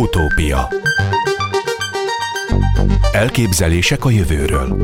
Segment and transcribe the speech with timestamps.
[0.00, 0.68] Utópia
[3.12, 4.76] Elképzelések a jövőről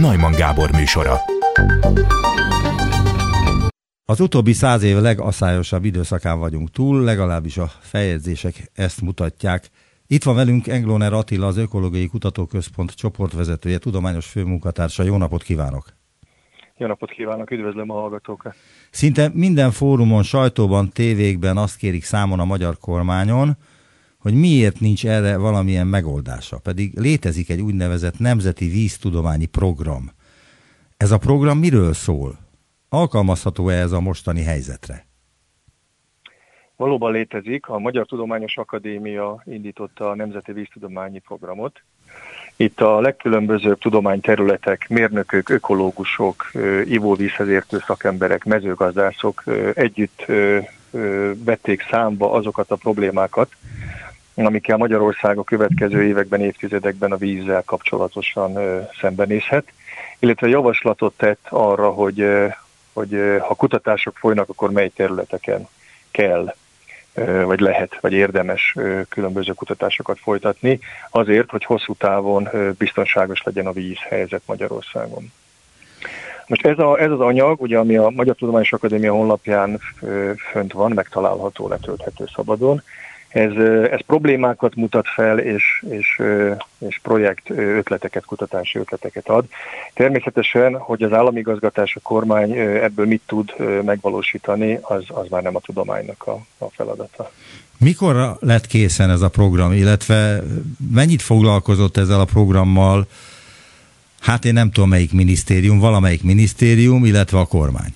[0.00, 1.16] Najman Gábor műsora
[4.04, 9.68] Az utóbbi száz év legaszályosabb időszakán vagyunk túl, legalábbis a feljegyzések ezt mutatják.
[10.06, 15.02] Itt van velünk Engloner Attila, az Ökológiai Kutatóközpont csoportvezetője, tudományos főmunkatársa.
[15.02, 15.84] Jó napot kívánok!
[16.76, 18.56] Jó napot kívánok, üdvözlöm a hallgatókat!
[18.92, 23.56] Szinte minden fórumon, sajtóban, tévékben azt kérik számon a magyar kormányon,
[24.18, 30.10] hogy miért nincs erre valamilyen megoldása, pedig létezik egy úgynevezett Nemzeti Víztudományi Program.
[30.96, 32.38] Ez a program miről szól?
[32.88, 35.06] Alkalmazható-e ez a mostani helyzetre?
[36.76, 37.68] Valóban létezik.
[37.68, 41.82] A Magyar Tudományos Akadémia indította a Nemzeti Víztudományi Programot.
[42.56, 46.50] Itt a legkülönbözőbb tudományterületek, mérnökök, ökológusok,
[46.84, 50.24] ivóvízhez értő szakemberek, mezőgazdászok együtt
[51.44, 53.50] vették számba azokat a problémákat,
[54.34, 58.58] amikkel Magyarország a következő években, évtizedekben a vízzel kapcsolatosan
[59.00, 59.64] szembenézhet,
[60.18, 62.26] illetve javaslatot tett arra, hogy,
[62.92, 65.68] hogy ha kutatások folynak, akkor mely területeken
[66.10, 66.54] kell
[67.44, 68.76] vagy lehet, vagy érdemes
[69.08, 70.78] különböző kutatásokat folytatni,
[71.10, 75.32] azért, hogy hosszú távon biztonságos legyen a vízhelyzet Magyarországon.
[76.46, 79.80] Most ez, a, ez az anyag, ugye, ami a Magyar Tudományos Akadémia honlapján
[80.50, 82.82] fönt van, megtalálható, letölthető szabadon,
[83.32, 83.52] ez,
[83.90, 86.22] ez problémákat mutat fel, és, és,
[86.78, 89.44] és projekt ötleteket, kutatási ötleteket ad.
[89.94, 95.60] Természetesen, hogy az államigazgatás, a kormány ebből mit tud megvalósítani, az, az már nem a
[95.60, 97.30] tudománynak a, a feladata.
[97.78, 100.42] Mikor lett készen ez a program, illetve
[100.92, 103.06] mennyit foglalkozott ezzel a programmal,
[104.20, 107.94] hát én nem tudom melyik minisztérium, valamelyik minisztérium, illetve a kormány?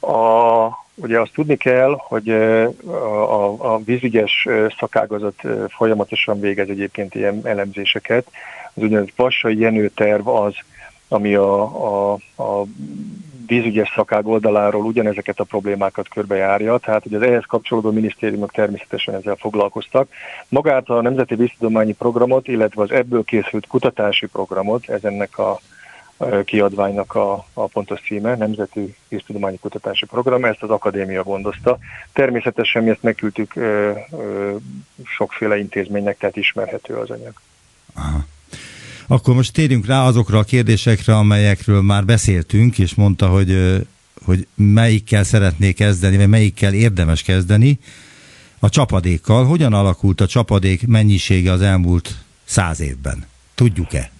[0.00, 8.26] A, Ugye azt tudni kell, hogy a, a vízügyes szakágazat folyamatosan végez egyébként ilyen elemzéseket.
[8.74, 10.54] Az úgynevezett Vassai Jenő terv az,
[11.08, 12.64] ami a, a, a
[13.46, 19.36] vízügyes szakág oldaláról ugyanezeket a problémákat körbejárja, tehát hogy az ehhez kapcsolódó minisztériumok természetesen ezzel
[19.36, 20.08] foglalkoztak.
[20.48, 25.58] Magát a Nemzeti Víztudományi Programot, illetve az ebből készült kutatási programot, ez ennek a
[26.44, 31.78] kiadványnak a, a pontos címe, Nemzeti Víztudományi Kutatási Program, ezt az akadémia gondozta.
[32.12, 34.56] Természetesen mi ezt megküldtük ö, ö,
[35.04, 37.32] sokféle intézménynek, tehát ismerhető az anyag.
[37.94, 38.24] Aha.
[39.06, 43.80] Akkor most térjünk rá azokra a kérdésekre, amelyekről már beszéltünk, és mondta, hogy,
[44.24, 47.78] hogy melyikkel szeretné kezdeni, vagy melyikkel érdemes kezdeni.
[48.58, 49.44] A csapadékkal.
[49.44, 53.26] Hogyan alakult a csapadék mennyisége az elmúlt száz évben?
[53.54, 54.10] Tudjuk-e?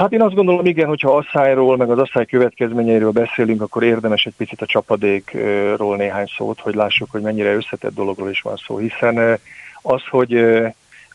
[0.00, 4.34] Hát én azt gondolom, igen, hogyha asszályról, meg az asszály következményeiről beszélünk, akkor érdemes egy
[4.36, 9.38] picit a csapadékról néhány szót, hogy lássuk, hogy mennyire összetett dologról is van szó, hiszen
[9.82, 10.44] az, hogy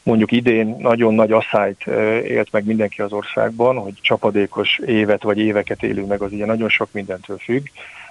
[0.04, 1.88] mondjuk idén nagyon nagy asszályt
[2.24, 6.70] élt meg mindenki az országban, hogy csapadékos évet vagy éveket élünk meg, az ugye nagyon
[6.70, 7.68] sok mindentől függ.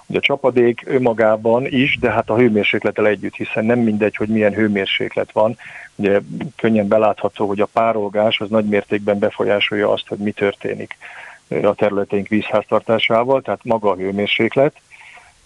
[0.07, 4.53] Ugye a csapadék önmagában is, de hát a hőmérsékletel együtt, hiszen nem mindegy, hogy milyen
[4.53, 5.57] hőmérséklet van.
[5.95, 6.21] Ugye
[6.57, 10.97] könnyen belátható, hogy a párolgás az nagy mértékben befolyásolja azt, hogy mi történik
[11.63, 14.75] a területeink vízháztartásával, tehát maga a hőmérséklet.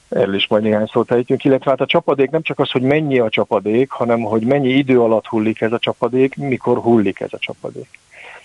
[0.09, 3.19] Erről is majd néhány szót ejtünk, illetve hát a csapadék nem csak az, hogy mennyi
[3.19, 7.39] a csapadék, hanem hogy mennyi idő alatt hullik ez a csapadék, mikor hullik ez a
[7.39, 7.99] csapadék.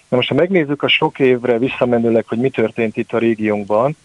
[0.08, 3.96] Na most, ha megnézzük a sok évre visszamenőleg, hogy mi történt itt a régiónkban,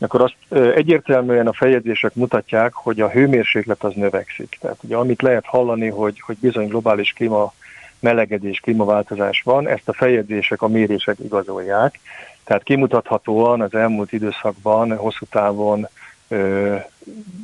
[0.00, 4.58] akkor azt egyértelműen a feljegyzések mutatják, hogy a hőmérséklet az növekszik.
[4.60, 7.52] Tehát ugye amit lehet hallani, hogy, hogy bizony globális klíma
[7.98, 12.00] melegedés, klímaváltozás van, ezt a feljegyzések, a mérések igazolják.
[12.44, 15.88] Tehát kimutathatóan az elmúlt időszakban, hosszú távon
[16.28, 16.76] ö,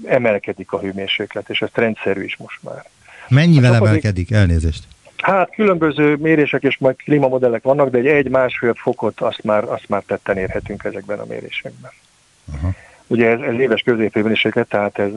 [0.05, 2.85] emelkedik a hőmérséklet, és ez rendszerű is most már.
[3.29, 4.31] Mennyivel hát, emelkedik?
[4.31, 4.85] Elnézést.
[5.17, 10.03] Hát különböző mérések és majd klímamodellek vannak, de egy egy-másfél fokot azt már, azt már
[10.07, 11.91] tetten érhetünk ezekben a mérésekben.
[12.55, 12.71] Aha.
[13.07, 15.13] Ugye ez, ez éves középévenséglet, tehát ez,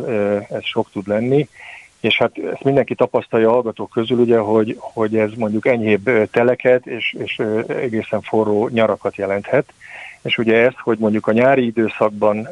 [0.49, 1.47] ez sok tud lenni,
[1.99, 6.85] és hát ezt mindenki tapasztalja a hallgatók közül, ugye, hogy, hogy ez mondjuk enyhébb teleket
[6.87, 9.73] és, és egészen forró nyarakat jelenthet,
[10.21, 12.47] és ugye ez, hogy mondjuk a nyári időszakban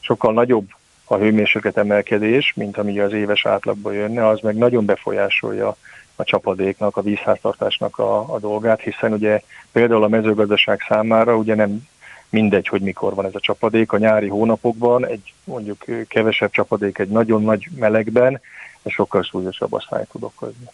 [0.00, 0.66] sokkal nagyobb
[1.04, 5.76] a hőmérséklet emelkedés, mint ami az éves átlagban jönne, az meg nagyon befolyásolja
[6.16, 9.42] a csapadéknak, a vízháztartásnak a, a dolgát, hiszen ugye
[9.72, 11.86] például a mezőgazdaság számára ugye nem
[12.30, 13.92] mindegy, hogy mikor van ez a csapadék.
[13.92, 18.40] A nyári hónapokban egy mondjuk kevesebb csapadék egy nagyon nagy melegben,
[18.82, 20.66] és sokkal súlyosabb asszály tud okozni.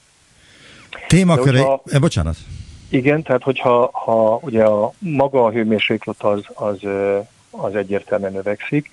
[1.09, 2.37] Témaköre, hogyha, eh, bocsánat.
[2.89, 6.79] Igen, tehát hogyha ha ugye a maga a hőmérséklet az, az,
[7.51, 8.89] az egyértelműen növekszik,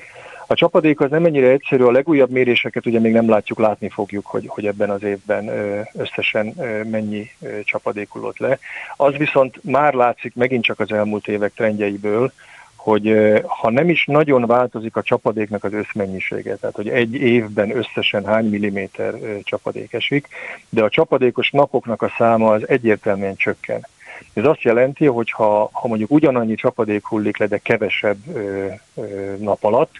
[0.51, 4.25] A csapadék az nem ennyire egyszerű, a legújabb méréseket ugye még nem látjuk, látni fogjuk,
[4.25, 5.49] hogy, hogy ebben az évben
[5.93, 6.45] összesen
[6.89, 7.29] mennyi
[7.63, 8.59] csapadék hullott le.
[8.95, 12.31] Az viszont már látszik megint csak az elmúlt évek trendjeiből,
[12.75, 18.25] hogy ha nem is nagyon változik a csapadéknak az összmennyisége, tehát hogy egy évben összesen
[18.25, 19.13] hány milliméter
[19.43, 20.27] csapadék esik,
[20.69, 23.87] de a csapadékos napoknak a száma az egyértelműen csökken.
[24.33, 29.35] Ez azt jelenti, hogy ha, ha mondjuk ugyanannyi csapadék hullik le, de kevesebb ö, ö,
[29.39, 29.91] nap alatt,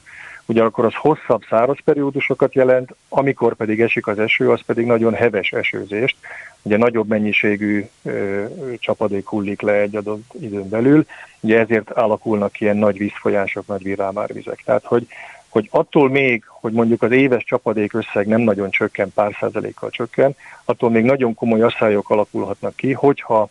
[0.45, 5.51] ugyanakkor az hosszabb száraz periódusokat jelent, amikor pedig esik az eső, az pedig nagyon heves
[5.51, 6.17] esőzést,
[6.61, 8.43] ugye nagyobb mennyiségű ö,
[8.79, 11.05] csapadék hullik le egy adott időn belül,
[11.39, 14.61] ugye ezért alakulnak ilyen nagy vízfolyások, nagy virámárvizek.
[14.65, 15.07] Tehát, hogy,
[15.49, 20.35] hogy attól még, hogy mondjuk az éves csapadék összeg nem nagyon csökken, pár százalékkal csökken,
[20.65, 23.49] attól még nagyon komoly asszályok alakulhatnak ki, hogyha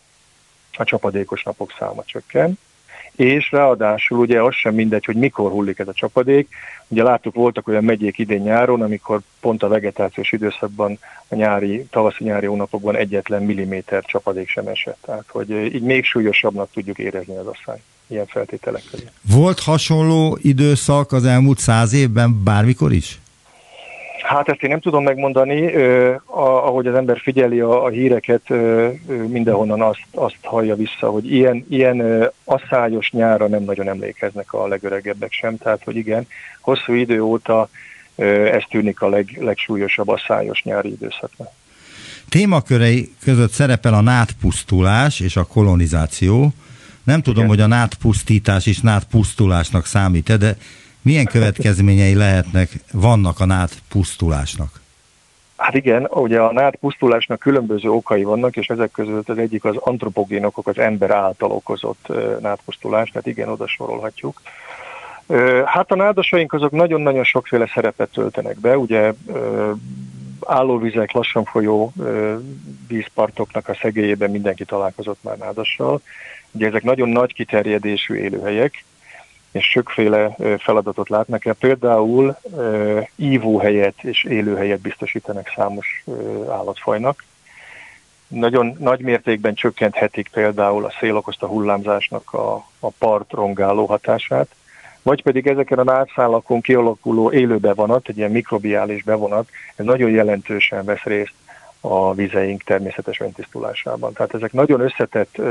[0.77, 2.57] a csapadékos napok száma csökken,
[3.21, 6.49] és ráadásul ugye az sem mindegy, hogy mikor hullik ez a csapadék.
[6.87, 12.45] Ugye láttuk, voltak olyan megyék idén nyáron, amikor pont a vegetációs időszakban, a nyári, tavaszi-nyári
[12.45, 14.97] hónapokban egyetlen milliméter csapadék sem esett.
[15.05, 19.03] Tehát, hogy így még súlyosabbnak tudjuk érezni az asszály ilyen feltételek közé.
[19.31, 23.20] Volt hasonló időszak az elmúlt száz évben bármikor is?
[24.31, 25.75] Hát ezt én nem tudom megmondani,
[26.65, 28.49] ahogy az ember figyeli a, a híreket,
[29.27, 35.31] mindenhonnan azt, azt hallja vissza, hogy ilyen, ilyen asszályos nyára nem nagyon emlékeznek a legöregebbek
[35.31, 36.27] sem, tehát hogy igen,
[36.61, 37.69] hosszú idő óta
[38.51, 41.47] ez tűnik a leg, legsúlyosabb asszályos nyári időszaknak.
[42.29, 46.53] Témakörei között szerepel a nátpusztulás és a kolonizáció.
[47.03, 47.55] Nem tudom, Igen.
[47.55, 50.57] hogy a nátpusztítás is nátpusztulásnak számít-e, de
[51.01, 54.81] milyen következményei lehetnek, vannak a nád pusztulásnak?
[55.57, 59.75] Hát igen, ugye a nád pusztulásnak különböző okai vannak, és ezek között az egyik az
[59.79, 62.07] antropogén okok, az ember által okozott
[62.41, 64.41] nádpusztulás, tehát igen, oda sorolhatjuk.
[65.65, 69.13] Hát a nádasaink azok nagyon-nagyon sokféle szerepet töltenek be, ugye
[70.45, 71.93] állóvizek, lassan folyó
[72.87, 76.01] vízpartoknak a szegélyében mindenki találkozott már nádassal.
[76.51, 78.83] Ugye ezek nagyon nagy kiterjedésű élőhelyek,
[79.51, 81.53] és sokféle feladatot látnak el.
[81.53, 82.37] Például
[83.15, 86.03] ívóhelyet és élőhelyet biztosítanak számos
[86.49, 87.23] állatfajnak.
[88.27, 94.47] Nagyon nagy mértékben csökkenthetik például a szél okozta hullámzásnak a, a part rongáló hatását,
[95.01, 100.85] vagy pedig ezeken a nátszálakon kialakuló élő bevonat, egy ilyen mikrobiális bevonat, ez nagyon jelentősen
[100.85, 101.33] vesz részt
[101.79, 104.13] a vizeink természetes öntisztulásában.
[104.13, 105.41] Tehát ezek nagyon összetett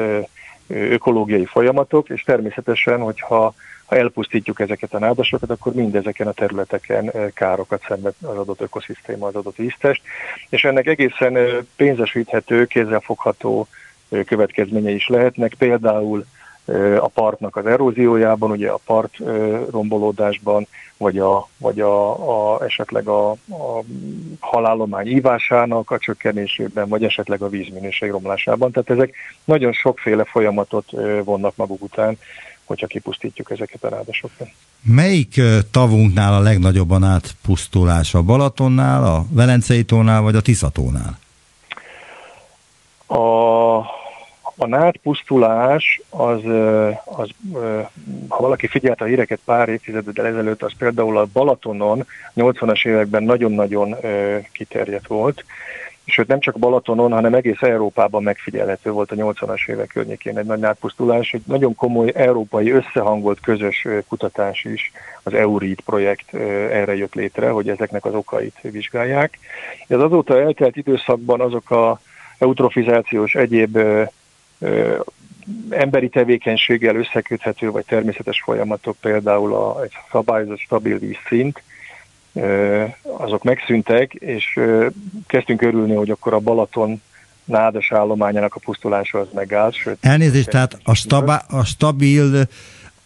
[0.67, 3.55] ökológiai folyamatok, és természetesen, hogyha
[3.91, 9.27] ha elpusztítjuk ezeket a nádasokat, akkor mindezeken a területeken eh, károkat szenved az adott ökoszisztéma,
[9.27, 10.03] az adott víztest,
[10.49, 13.67] és ennek egészen eh, pénzesíthető, kézzelfogható
[14.09, 16.25] eh, következményei is lehetnek, például
[17.01, 19.17] a partnak az eróziójában, ugye a part
[19.71, 20.67] rombolódásban,
[20.97, 23.83] vagy, a, vagy a, a, esetleg a, a
[24.41, 28.71] halállomány ívásának a csökkenésében, vagy esetleg a vízminőség romlásában.
[28.71, 29.15] Tehát ezek
[29.45, 30.91] nagyon sokféle folyamatot
[31.25, 32.19] vonnak maguk után,
[32.71, 34.49] hogyha kipusztítjuk ezeket a rádasokat.
[34.83, 35.41] Melyik
[35.71, 38.15] tavunknál a legnagyobb a nátpusztulás?
[38.15, 41.19] A Balatonnál, a Velencei tónál, vagy a Tiszatónál?
[43.07, 43.77] A,
[44.57, 46.41] a nátpusztulás az,
[47.05, 47.29] az,
[48.29, 52.07] ha valaki figyelte a híreket pár évtizeddel ezelőtt, az például a Balatonon
[52.37, 53.97] 80-as években nagyon-nagyon
[54.53, 55.45] kiterjedt volt,
[56.11, 60.59] sőt nem csak Balatonon, hanem egész Európában megfigyelhető volt a 80-as évek környékén egy nagy
[60.59, 66.35] nátpusztulás, egy nagyon komoly európai összehangolt közös kutatás is, az EURID projekt
[66.71, 69.39] erre jött létre, hogy ezeknek az okait vizsgálják.
[69.89, 72.01] Ez azóta eltelt időszakban azok a
[72.39, 73.79] eutrofizációs egyéb
[75.71, 81.63] emberi tevékenységgel összeköthető, vagy természetes folyamatok, például a, egy szabályozott stabil vízszint,
[83.03, 84.61] azok megszűntek, és
[85.27, 87.03] kezdtünk örülni, hogy akkor a Balaton
[87.45, 89.75] nádas állományának a pusztulása az megállt.
[89.75, 92.49] Sőt, Elnézést, tehát a, stabá, a stabil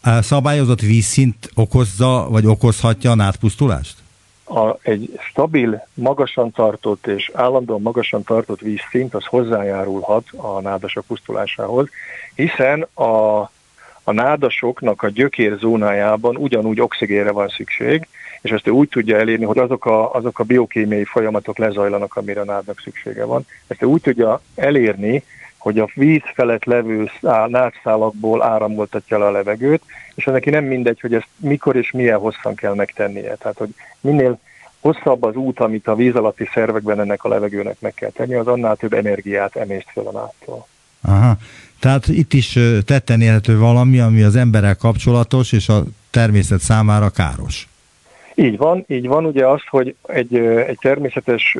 [0.05, 3.95] a szabályozott vízszint okozza, vagy okozhatja a nádpusztulást?
[4.43, 11.89] A, egy stabil, magasan tartott és állandóan magasan tartott vízszint az hozzájárulhat a nádasok pusztulásához,
[12.35, 13.39] hiszen a,
[14.03, 18.07] a nádasoknak a gyökér zónájában ugyanúgy oxigénre van szükség,
[18.45, 22.41] és ezt ő úgy tudja elérni, hogy azok a, azok a biokémiai folyamatok lezajlanak, amire
[22.41, 23.45] a nádnak szüksége van.
[23.67, 25.23] Ezt ő úgy tudja elérni,
[25.57, 27.09] hogy a víz felett levő
[27.47, 29.81] nádszálakból áramoltatja le a levegőt,
[30.15, 33.35] és neki nem mindegy, hogy ezt mikor és milyen hosszan kell megtennie.
[33.35, 33.69] Tehát, hogy
[34.01, 34.39] minél
[34.79, 38.47] hosszabb az út, amit a víz alatti szervekben ennek a levegőnek meg kell tenni, az
[38.47, 40.67] annál több energiát emészt fel a nádtól.
[41.01, 41.37] Aha.
[41.79, 47.67] Tehát itt is tetten érhető valami, ami az emberrel kapcsolatos, és a természet számára káros.
[48.35, 49.25] Így van, így van.
[49.25, 51.57] Ugye az, hogy egy, egy természetes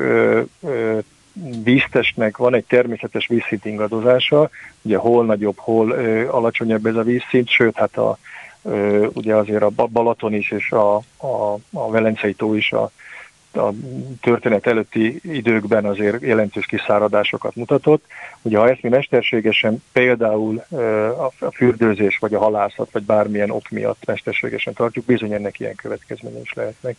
[1.64, 4.50] víztestnek van egy természetes vízszint ingadozása,
[4.82, 5.90] ugye hol nagyobb, hol
[6.30, 8.18] alacsonyabb ez a vízszint, sőt, hát a,
[9.12, 12.90] ugye azért a Balaton is és a, a, a Velencei tó is a
[13.56, 13.72] a
[14.20, 18.04] történet előtti időkben azért jelentős kiszáradásokat mutatott.
[18.42, 20.64] Ugye ha ezt mi mesterségesen például
[21.40, 26.40] a fürdőzés, vagy a halászat, vagy bármilyen ok miatt mesterségesen tartjuk, bizony ennek ilyen következménye
[26.40, 26.98] is lehetnek.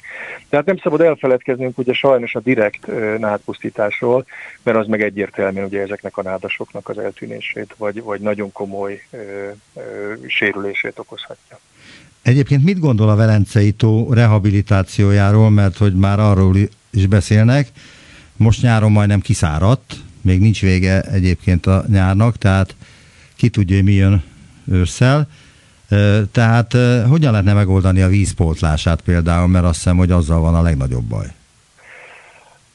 [0.49, 2.87] Tehát nem szabad elfeledkeznünk ugye sajnos a direkt
[3.17, 4.25] nádpusztításról,
[4.63, 9.17] mert az meg egyértelműen ugye ezeknek a nádasoknak az eltűnését, vagy, vagy nagyon komoly ö,
[9.75, 11.59] ö, sérülését okozhatja.
[12.27, 16.55] Egyébként mit gondol a Velencei tó rehabilitációjáról, mert hogy már arról
[16.89, 17.71] is beszélnek,
[18.37, 22.75] most nyáron majdnem kiszáradt, még nincs vége egyébként a nyárnak, tehát
[23.35, 24.23] ki tudja, hogy mi jön
[24.65, 25.27] ősszel.
[26.31, 31.05] Tehát hogyan lehetne megoldani a vízpótlását például, mert azt hiszem, hogy azzal van a legnagyobb
[31.05, 31.33] baj.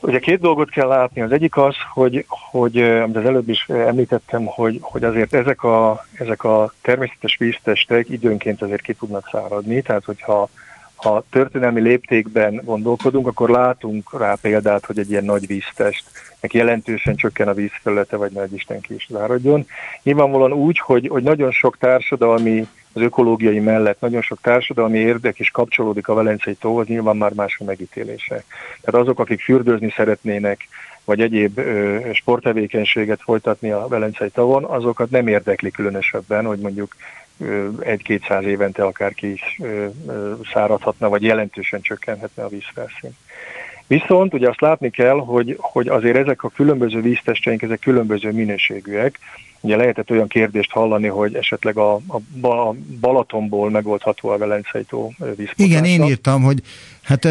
[0.03, 1.21] Ugye két dolgot kell látni.
[1.21, 6.05] Az egyik az, hogy, hogy amit az előbb is említettem, hogy, hogy azért ezek a,
[6.19, 10.49] ezek a természetes víztestek időnként azért ki tudnak száradni, tehát hogyha
[11.03, 16.05] ha történelmi léptékben gondolkodunk, akkor látunk rá példát, hogy egy ilyen nagy víztest
[16.41, 19.67] neki jelentősen csökken a vízfelülete, vagy nagy Isten ki is záradjon.
[20.03, 25.51] Nyilvánvalóan úgy, hogy, hogy nagyon sok társadalmi az ökológiai mellett nagyon sok társadalmi érdek is
[25.51, 28.45] kapcsolódik a Velencei tóhoz, nyilván már más a megítélése.
[28.81, 30.69] Tehát azok, akik fürdőzni szeretnének,
[31.05, 36.97] vagy egyéb ö, sporttevékenységet folytatni a Velencei tavon, azokat nem érdekli különösebben, hogy mondjuk
[37.81, 43.17] egy-kétszáz évente akár ki is ö, ö, száradhatna, vagy jelentősen csökkenhetne a vízfelszín.
[43.87, 49.19] Viszont ugye azt látni kell, hogy, hogy azért ezek a különböző víztesteink, ezek különböző minőségűek,
[49.65, 55.13] Ugye lehetett olyan kérdést hallani, hogy esetleg a, a, a Balatonból megoldható a Velencei tó
[55.19, 55.55] vízpotása.
[55.57, 56.63] Igen, én írtam, hogy
[57.03, 57.29] hát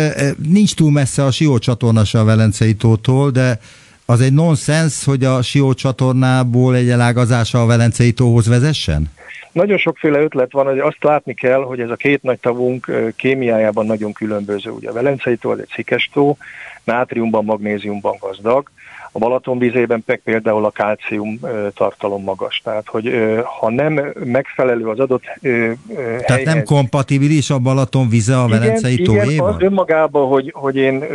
[0.50, 3.60] nincs túl messze a Sió csatorna a Velencei tótól, de
[4.06, 9.12] az egy nonsens, hogy a Sió csatornából egy elágazása a Velencei tóhoz vezessen?
[9.52, 13.86] Nagyon sokféle ötlet van, hogy azt látni kell, hogy ez a két nagy tavunk kémiájában
[13.86, 14.70] nagyon különböző.
[14.70, 16.38] Ugye a Velencei tó az egy szikes tó,
[16.84, 18.70] nátriumban, magnéziumban gazdag,
[19.12, 21.40] a Balaton vízében meg például a kálcium
[21.74, 22.62] tartalom magas.
[22.64, 23.14] Tehát, hogy
[23.60, 29.56] ha nem megfelelő az adott Tehát helyhez, nem kompatibilis a Balaton víze a Velencei tóéval?
[29.56, 31.06] Igen, önmagában, hogy, hogy én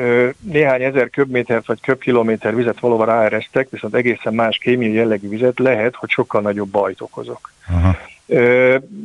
[0.40, 5.94] néhány ezer köbmétert vagy köbkilométer vizet valóban ráeresztek, viszont egészen más kémiai jellegű vizet lehet,
[5.94, 7.52] hogy sokkal nagyobb bajt okozok.
[7.68, 7.96] Aha.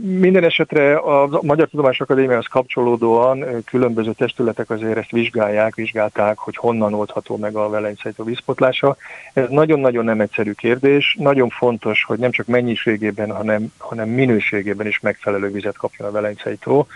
[0.01, 6.93] Minden esetre a Magyar Tudományos Akadémiához kapcsolódóan különböző testületek azért ezt vizsgálják, vizsgálták, hogy honnan
[6.93, 8.97] oldható meg a velencejtó vízpotlása.
[9.33, 11.15] Ez nagyon-nagyon nem egyszerű kérdés.
[11.19, 16.87] Nagyon fontos, hogy nem csak mennyiségében, hanem, hanem minőségében is megfelelő vizet kapjon a velencejtó.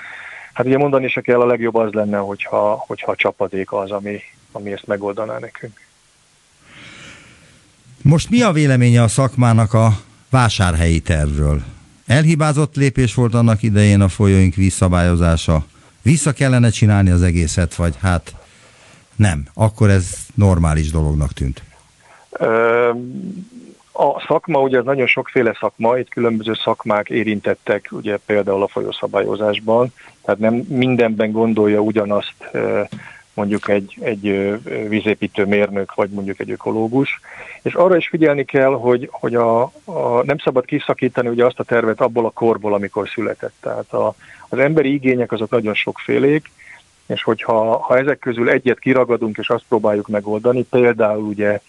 [0.53, 4.20] Hát ugye mondani se kell, a legjobb az lenne, hogyha, hogyha a csapadék az, ami,
[4.51, 5.82] ami ezt megoldaná nekünk.
[8.01, 9.89] Most mi a véleménye a szakmának a
[10.29, 11.75] vásárhelyi tervről?
[12.07, 15.65] Elhibázott lépés volt annak idején a folyóink vízszabályozása.
[16.01, 18.35] Vissza kellene csinálni az egészet, vagy hát
[19.15, 19.43] nem.
[19.53, 21.63] Akkor ez normális dolognak tűnt.
[23.91, 29.93] A szakma, ugye ez nagyon sokféle szakma, itt különböző szakmák érintettek, ugye például a folyószabályozásban,
[30.25, 32.35] tehát nem mindenben gondolja ugyanazt
[33.36, 34.56] mondjuk egy, egy
[34.88, 37.20] vízépítő mérnök, vagy mondjuk egy ökológus.
[37.62, 41.63] És arra is figyelni kell, hogy, hogy a, a, nem szabad kiszakítani ugye azt a
[41.63, 43.54] tervet abból a korból, amikor született.
[43.60, 44.15] Tehát a,
[44.50, 46.51] az emberi igények azok nagyon sokfélék,
[47.06, 51.60] és hogyha ha ezek közül egyet kiragadunk, és azt próbáljuk megoldani, például ugye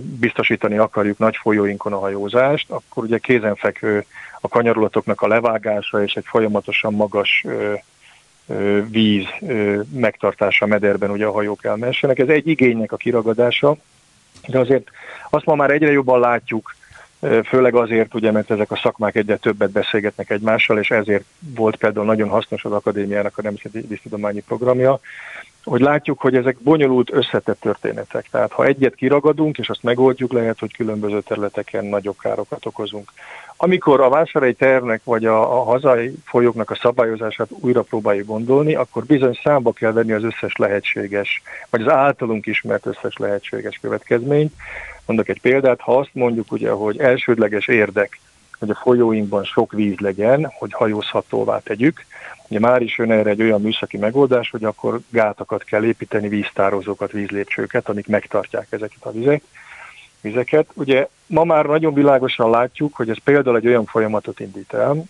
[0.00, 4.04] biztosítani akarjuk nagy folyóinkon a hajózást, akkor ugye kézenfekvő
[4.40, 7.44] a kanyarulatoknak a levágása és egy folyamatosan magas
[8.90, 9.24] víz
[9.92, 12.18] megtartása a mederben, ugye a hajók elmessenek.
[12.18, 13.76] Ez egy igénynek a kiragadása,
[14.46, 14.88] de azért
[15.30, 16.74] azt ma már egyre jobban látjuk,
[17.44, 22.06] főleg azért, ugye, mert ezek a szakmák egyre többet beszélgetnek egymással, és ezért volt például
[22.06, 25.00] nagyon hasznos az akadémiának a Nemzeti Víztudományi Programja,
[25.64, 28.26] hogy látjuk, hogy ezek bonyolult, összetett történetek.
[28.30, 33.12] Tehát ha egyet kiragadunk, és azt megoldjuk, lehet, hogy különböző területeken nagyobb károkat okozunk.
[33.56, 39.04] Amikor a vásárhelyi tervnek vagy a, a hazai folyóknak a szabályozását újra próbáljuk gondolni, akkor
[39.04, 44.52] bizony számba kell venni az összes lehetséges, vagy az általunk ismert összes lehetséges következményt.
[45.06, 48.20] Mondok egy példát, ha azt mondjuk ugye, hogy elsődleges érdek,
[48.62, 52.04] hogy a folyóinkban sok víz legyen, hogy hajózhatóvá tegyük,
[52.52, 57.12] Ugye már is jön erre egy olyan műszaki megoldás, hogy akkor gátakat kell építeni, víztározókat,
[57.12, 59.42] vízlépcsőket, amik megtartják ezeket a vizek,
[60.20, 60.68] vizeket.
[60.74, 65.04] Ugye ma már nagyon világosan látjuk, hogy ez például egy olyan folyamatot indít el,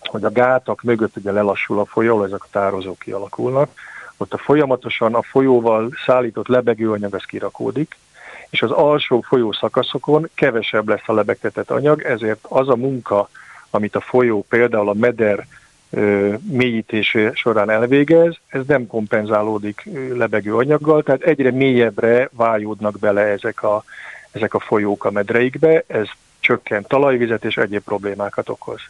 [0.00, 3.70] hogy a gátak mögött ugye lelassul a folyó, ezek a tározók kialakulnak,
[4.16, 7.96] ott a folyamatosan a folyóval szállított lebegőanyag az kirakódik,
[8.54, 13.28] és az alsó folyó szakaszokon kevesebb lesz a lebegtetett anyag, ezért az a munka,
[13.70, 15.46] amit a folyó például a meder
[16.50, 23.84] mélyítése során elvégez, ez nem kompenzálódik lebegő anyaggal, tehát egyre mélyebbre vájódnak bele ezek a,
[24.30, 26.06] ezek a folyók a medreikbe, ez
[26.40, 28.80] csökkent talajvizet és egyéb problémákat okoz.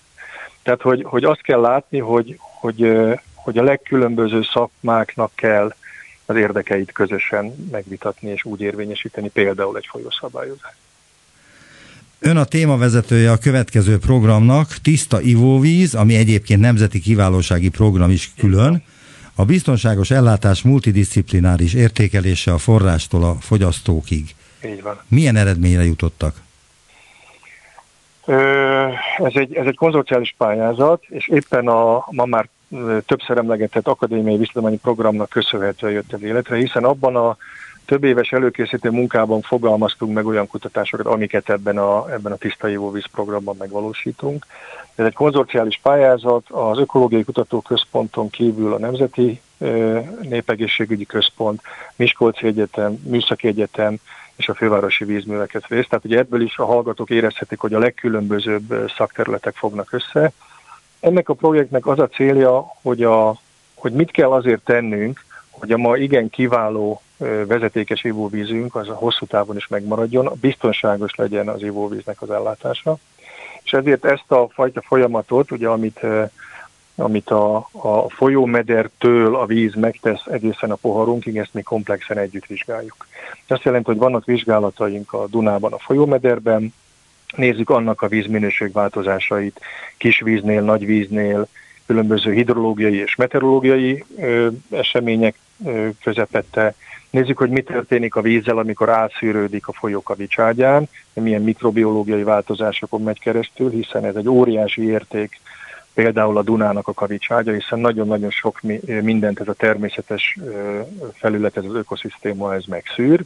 [0.62, 2.98] Tehát, hogy, hogy azt kell látni, hogy, hogy,
[3.34, 5.74] hogy a legkülönböző szakmáknak kell
[6.26, 10.76] az érdekeit közösen megvitatni és úgy érvényesíteni például egy folyószabályozást.
[12.18, 18.82] Ön a témavezetője a következő programnak, Tiszta Ivóvíz, ami egyébként nemzeti kiválósági program is külön,
[19.34, 24.34] a biztonságos ellátás multidisziplináris értékelése a forrástól a fogyasztókig.
[24.64, 25.00] Így van.
[25.08, 26.42] Milyen eredményre jutottak?
[29.16, 32.48] Ez egy, ez egy konzorciális pályázat, és éppen a ma már
[33.06, 37.36] többször emlegetett akadémiai visszadományi programnak köszönhetően jött el életre, hiszen abban a
[37.84, 43.06] több éves előkészítő munkában fogalmaztunk meg olyan kutatásokat, amiket ebben a, ebben a Tiszta Ivóvíz
[43.12, 44.46] programban megvalósítunk.
[44.94, 49.40] Ez egy konzorciális pályázat, az Ökológiai Kutatóközponton kívül a Nemzeti
[50.20, 51.60] Népegészségügyi Központ,
[51.96, 53.96] Miskolci Egyetem, Műszaki Egyetem
[54.36, 55.88] és a Fővárosi Vízműveket részt.
[55.88, 60.32] Tehát ugye ebből is a hallgatók érezhetik, hogy a legkülönbözőbb szakterületek fognak össze.
[61.04, 63.36] Ennek a projektnek az a célja, hogy, a,
[63.74, 67.02] hogy mit kell azért tennünk, hogy a ma igen kiváló
[67.46, 72.96] vezetékes ivóvízünk az a hosszú távon is megmaradjon, biztonságos legyen az ivóvíznek az ellátása.
[73.62, 76.00] És ezért ezt a fajta folyamatot, ugye, amit,
[76.96, 83.06] amit a, a folyómedertől a víz megtesz egészen a poharunkig, ezt mi komplexen együtt vizsgáljuk.
[83.46, 86.74] Ez jelenti, hogy vannak vizsgálataink a Dunában, a folyómederben,
[87.36, 89.60] nézzük annak a vízminőség változásait,
[89.96, 91.48] kisvíznél, nagyvíznél,
[91.86, 96.74] különböző hidrológiai és meteorológiai ö, események ö, közepette,
[97.14, 103.20] Nézzük, hogy mi történik a vízzel, amikor átszűrődik a folyó kavicságyán, milyen mikrobiológiai változásokon megy
[103.20, 105.40] keresztül, hiszen ez egy óriási érték
[105.94, 108.60] például a Dunának a kavicságya, hiszen nagyon-nagyon sok
[109.02, 110.38] mindent ez a természetes
[111.12, 113.24] felület, ez az ökoszisztéma, ez megszűr.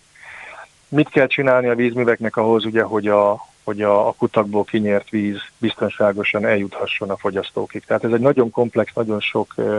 [0.88, 5.38] Mit kell csinálni a vízműveknek ahhoz, ugye, hogy a, hogy a, a kutakból kinyert víz
[5.58, 7.84] biztonságosan eljuthasson a fogyasztókig.
[7.84, 9.78] Tehát ez egy nagyon komplex, nagyon sok ö,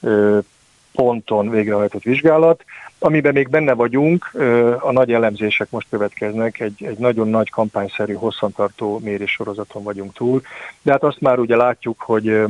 [0.00, 0.38] ö,
[0.92, 2.64] ponton végrehajtott vizsgálat.
[2.98, 4.30] Amiben még benne vagyunk,
[4.80, 10.42] a nagy elemzések most következnek, egy, egy nagyon nagy kampányszerű, hosszantartó méréssorozaton vagyunk túl,
[10.82, 12.42] de hát azt már ugye látjuk, hogy,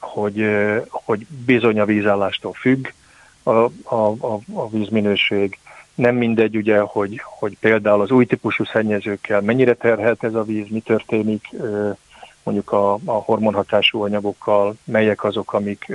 [0.00, 0.46] hogy,
[0.90, 2.86] hogy bizony a vízállástól függ
[3.42, 5.58] a, a, a, a vízminőség.
[5.94, 10.66] Nem mindegy ugye, hogy, hogy például az új típusú szennyezőkkel mennyire terhelt ez a víz,
[10.68, 11.48] mi történik
[12.42, 15.92] mondjuk a, a hormonhatású anyagokkal, melyek azok, amik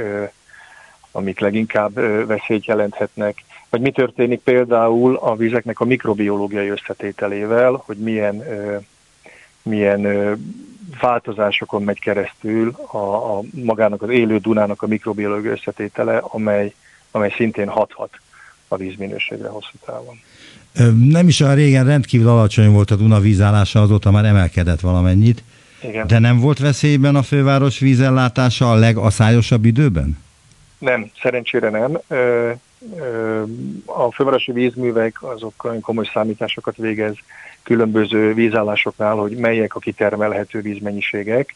[1.11, 1.93] amik leginkább
[2.27, 8.43] veszélyt jelenthetnek, vagy mi történik például a vizeknek a mikrobiológiai összetételével, hogy milyen,
[9.61, 10.01] milyen
[10.99, 16.73] változásokon megy keresztül a, a magának az élő Dunának a mikrobiológiai összetétele, amely,
[17.11, 18.09] amely szintén hathat
[18.67, 20.19] a vízminőségre hosszú távon.
[21.09, 25.43] Nem is olyan régen rendkívül alacsony volt a Duna vízállása, azóta már emelkedett valamennyit.
[25.83, 26.07] Igen.
[26.07, 30.17] De nem volt veszélyben a főváros vízellátása a legaszályosabb időben?
[30.77, 31.99] Nem, szerencsére nem.
[33.85, 37.15] A fővárosi vízművek azok olyan komoly számításokat végez
[37.63, 41.55] különböző vízállásoknál, hogy melyek a kitermelhető vízmennyiségek,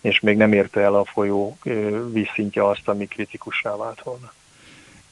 [0.00, 1.58] és még nem érte el a folyó
[2.12, 4.32] vízszintje azt, ami kritikussá vált volna.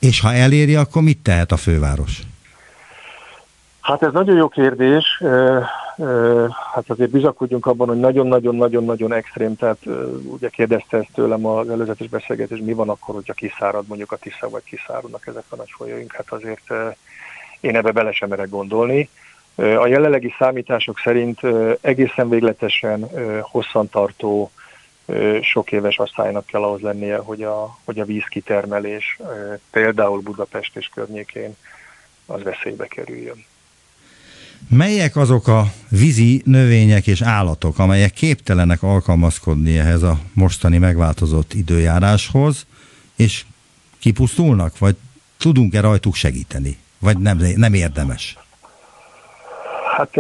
[0.05, 2.21] És ha eléri, akkor mit tehet a főváros?
[3.81, 5.23] Hát ez nagyon jó kérdés
[6.75, 9.79] hát azért bizakodjunk abban, hogy nagyon-nagyon-nagyon-nagyon extrém, tehát
[10.25, 14.49] ugye kérdezte ezt tőlem az előzetes beszélgetés, mi van akkor, hogyha kiszárad mondjuk a Tisza,
[14.49, 16.95] vagy kiszáradnak ezek a nagy folyóink, hát azért
[17.61, 19.09] én ebbe bele sem merek gondolni.
[19.55, 21.41] A jelenlegi számítások szerint
[21.81, 23.09] egészen végletesen
[23.43, 24.51] hosszantartó
[25.43, 29.19] sok éves asszálynak kell ahhoz lennie, hogy a, hogy a vízkitermelés
[29.71, 31.57] például Budapest és környékén
[32.27, 33.45] az veszélybe kerüljön.
[34.69, 42.67] Melyek azok a vízi növények és állatok, amelyek képtelenek alkalmazkodni ehhez a mostani megváltozott időjáráshoz,
[43.17, 43.45] és
[43.99, 44.97] kipusztulnak, vagy
[45.39, 48.37] tudunk-e rajtuk segíteni, vagy nem, nem érdemes?
[49.97, 50.11] Hát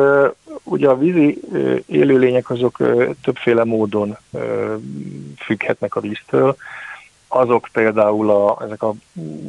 [0.65, 1.41] ugye a vízi
[1.87, 2.77] élőlények azok
[3.23, 4.17] többféle módon
[5.39, 6.57] függhetnek a víztől.
[7.29, 8.95] Azok például a, ezek a,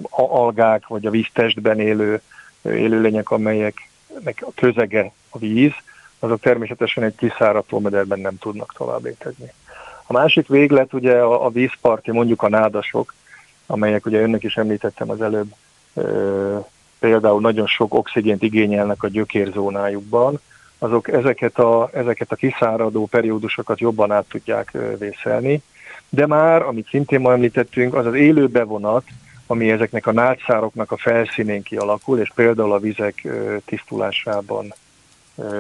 [0.10, 2.22] a algák, vagy a víztestben élő
[2.62, 3.90] élőlények, amelyek
[4.26, 5.72] a közege a víz,
[6.20, 9.52] azok természetesen egy kiszáradt mederben nem tudnak tovább létezni.
[10.06, 13.14] A másik véglet ugye a, a vízparti, mondjuk a nádasok,
[13.66, 15.54] amelyek ugye önnek is említettem az előbb,
[17.00, 20.40] például nagyon sok oxigént igényelnek a gyökérzónájukban,
[20.80, 25.62] azok ezeket a, ezeket a kiszáradó periódusokat jobban át tudják vészelni.
[26.10, 29.04] De már, amit szintén ma említettünk, az az élő bevonat,
[29.48, 33.28] ami ezeknek a nátszároknak a felszínén kialakul, és például a vizek
[33.66, 34.74] tisztulásában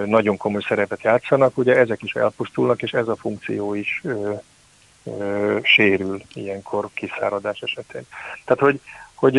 [0.05, 4.31] nagyon komoly szerepet játszanak, ugye ezek is elpusztulnak, és ez a funkció is ö,
[5.03, 8.01] ö, sérül ilyenkor kiszáradás esetén.
[8.45, 8.79] Tehát, hogy,
[9.13, 9.33] hogy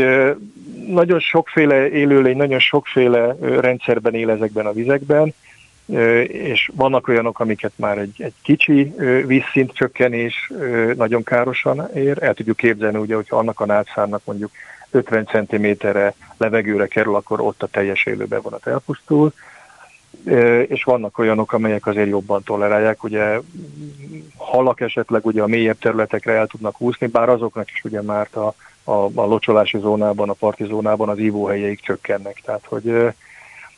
[0.86, 5.34] nagyon sokféle élőlény, nagyon sokféle rendszerben él ezekben a vizekben,
[6.28, 8.94] és vannak olyanok, amiket már egy, egy kicsi
[9.26, 10.52] vízszint csökkenés
[10.96, 12.22] nagyon károsan ér.
[12.22, 14.50] El tudjuk képzelni, ugye, hogyha annak a nátszárnak mondjuk
[14.90, 19.32] 50 cm-re levegőre kerül, akkor ott a teljes élőbevonat elpusztul
[20.66, 23.40] és vannak olyanok, amelyek azért jobban tolerálják, ugye
[24.36, 28.54] halak esetleg ugye a mélyebb területekre el tudnak úszni, bár azoknak is ugye már a,
[28.90, 33.14] a, a locsolási zónában, a parti zónában az ivóhelyeik csökkennek, tehát hogy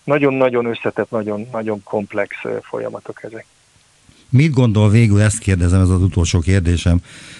[0.08, 3.44] nagyon-nagyon összetett, nagyon, nagyon komplex folyamatok ezek.
[4.28, 6.98] Mit gondol végül, ezt kérdezem, ez az utolsó kérdésem,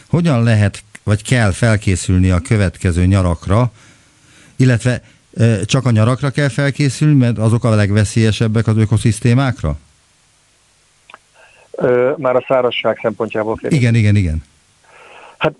[0.08, 3.70] hogyan lehet, vagy kell felkészülni a következő nyarakra,
[4.56, 5.02] illetve
[5.64, 9.78] csak a nyarakra kell felkészülni, mert azok a legveszélyesebbek az ökoszisztémákra?
[12.16, 13.80] Már a szárazság szempontjából kérdezik.
[13.80, 14.42] Igen, igen, igen.
[15.38, 15.54] Hát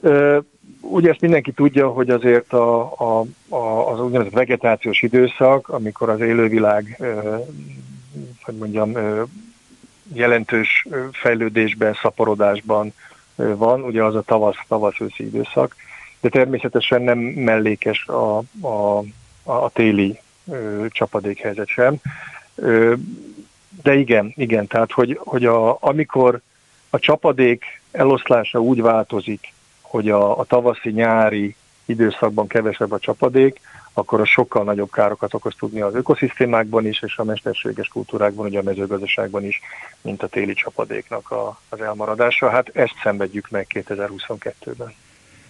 [0.81, 6.21] ugye ezt mindenki tudja, hogy azért a, a, a, az úgynevezett vegetációs időszak, amikor az
[6.21, 7.03] élővilág,
[8.43, 8.93] hogy mondjam,
[10.13, 12.93] jelentős fejlődésben, szaporodásban
[13.35, 15.77] van, ugye az a tavasz, tavasz-őszi időszak,
[16.21, 18.37] de természetesen nem mellékes a,
[18.67, 19.03] a
[19.49, 20.19] a téli
[20.89, 21.97] csapadékhelyzet sem.
[23.83, 26.41] De igen, igen, tehát hogy, hogy a, amikor
[26.91, 29.53] a csapadék eloszlása úgy változik,
[29.91, 33.61] hogy a, a tavaszi-nyári időszakban kevesebb a csapadék,
[33.93, 38.59] akkor a sokkal nagyobb károkat okoz tudni az ökoszisztémákban is, és a mesterséges kultúrákban, ugye
[38.59, 39.61] a mezőgazdaságban is,
[40.01, 42.49] mint a téli csapadéknak a, az elmaradása.
[42.51, 44.93] Hát ezt szenvedjük meg 2022-ben.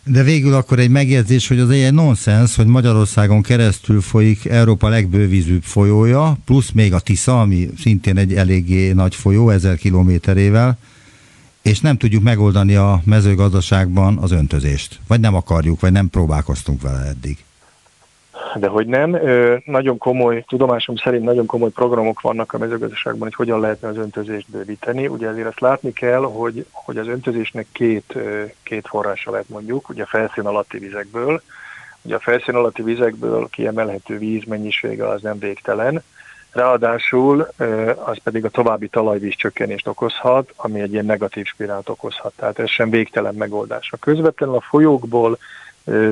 [0.05, 5.63] De végül akkor egy megjegyzés, hogy az egy nonsens, hogy Magyarországon keresztül folyik Európa legbővízűbb
[5.63, 10.79] folyója, plusz még a Tisza, ami szintén egy eléggé nagy folyó, ezer kilométerével,
[11.69, 14.99] és nem tudjuk megoldani a mezőgazdaságban az öntözést.
[15.09, 17.47] Vagy nem akarjuk, vagy nem próbálkoztunk vele eddig
[18.57, 19.19] de hogy nem.
[19.65, 24.51] Nagyon komoly, tudomásom szerint nagyon komoly programok vannak a mezőgazdaságban, hogy hogyan lehetne az öntözést
[24.51, 25.07] bővíteni.
[25.07, 28.15] Ugye ezért azt látni kell, hogy, hogy az öntözésnek két,
[28.63, 31.43] két forrása lehet mondjuk, ugye a felszín alatti vizekből.
[32.03, 36.03] Ugye a felszín alatti vizekből kiemelhető víz mennyisége az nem végtelen,
[36.53, 37.49] Ráadásul
[38.05, 42.33] az pedig a további talajvíz csökkenést okozhat, ami egy ilyen negatív spirált okozhat.
[42.37, 43.93] Tehát ez sem végtelen megoldás.
[43.93, 45.39] A közvetlenül a folyókból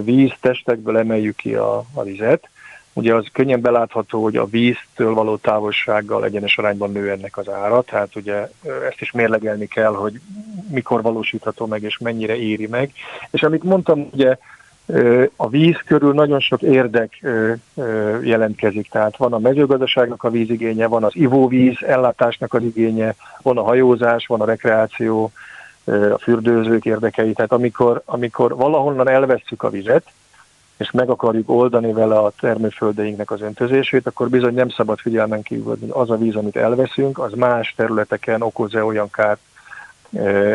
[0.03, 2.49] víztestekből emeljük ki a, a vizet.
[2.93, 7.83] Ugye az könnyen belátható, hogy a víztől való távolsággal egyenes arányban nő ennek az ára,
[7.83, 8.51] tehát ugye
[8.89, 10.21] ezt is mérlegelni kell, hogy
[10.71, 12.93] mikor valósítható meg, és mennyire éri meg.
[13.31, 14.37] És amit mondtam, ugye
[15.37, 17.23] a víz körül nagyon sok érdek
[18.23, 23.63] jelentkezik, tehát van a mezőgazdaságnak a vízigénye, van az ivóvíz ellátásnak az igénye, van a
[23.63, 25.33] hajózás, van a rekreáció,
[25.85, 27.33] a fürdőzők érdekei.
[27.33, 30.05] Tehát amikor, amikor valahonnan elvesszük a vizet,
[30.77, 35.77] és meg akarjuk oldani vele a termőföldeinknek az öntözését, akkor bizony nem szabad figyelmen kívül,
[35.81, 39.41] hogy az a víz, amit elveszünk, az más területeken okoz-e olyan kárt,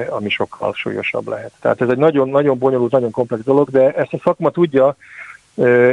[0.10, 1.52] ami sokkal súlyosabb lehet.
[1.60, 4.96] Tehát ez egy nagyon, nagyon bonyolult, nagyon komplex dolog, de ezt a szakma tudja,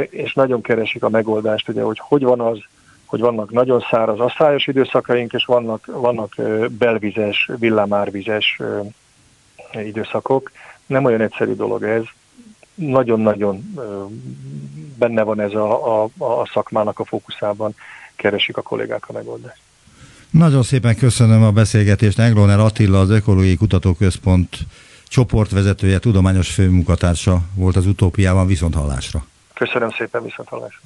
[0.09, 2.57] és nagyon keresik a megoldást, ugye, hogy hogy van az,
[3.05, 6.35] hogy vannak nagyon száraz asszályos időszakaink, és vannak, vannak
[6.69, 8.59] belvizes, villámárvizes
[9.73, 10.51] időszakok.
[10.85, 12.03] Nem olyan egyszerű dolog ez.
[12.75, 13.73] Nagyon-nagyon
[14.97, 17.75] benne van ez a, a, a szakmának a fókuszában,
[18.15, 19.61] keresik a kollégák a megoldást.
[20.31, 22.19] Nagyon szépen köszönöm a beszélgetést.
[22.19, 24.57] Engloner Attila, az Ökológiai Kutatóközpont
[25.07, 29.25] csoportvezetője, tudományos főmunkatársa volt az utópiában viszont hallásra.
[29.53, 30.81] Köszönöm szépen, viszont hallásra.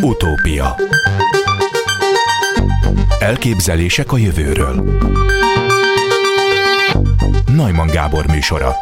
[0.00, 0.76] Utópia
[3.18, 5.00] Elképzelések a jövőről
[7.46, 8.72] Najman Gábor műsora.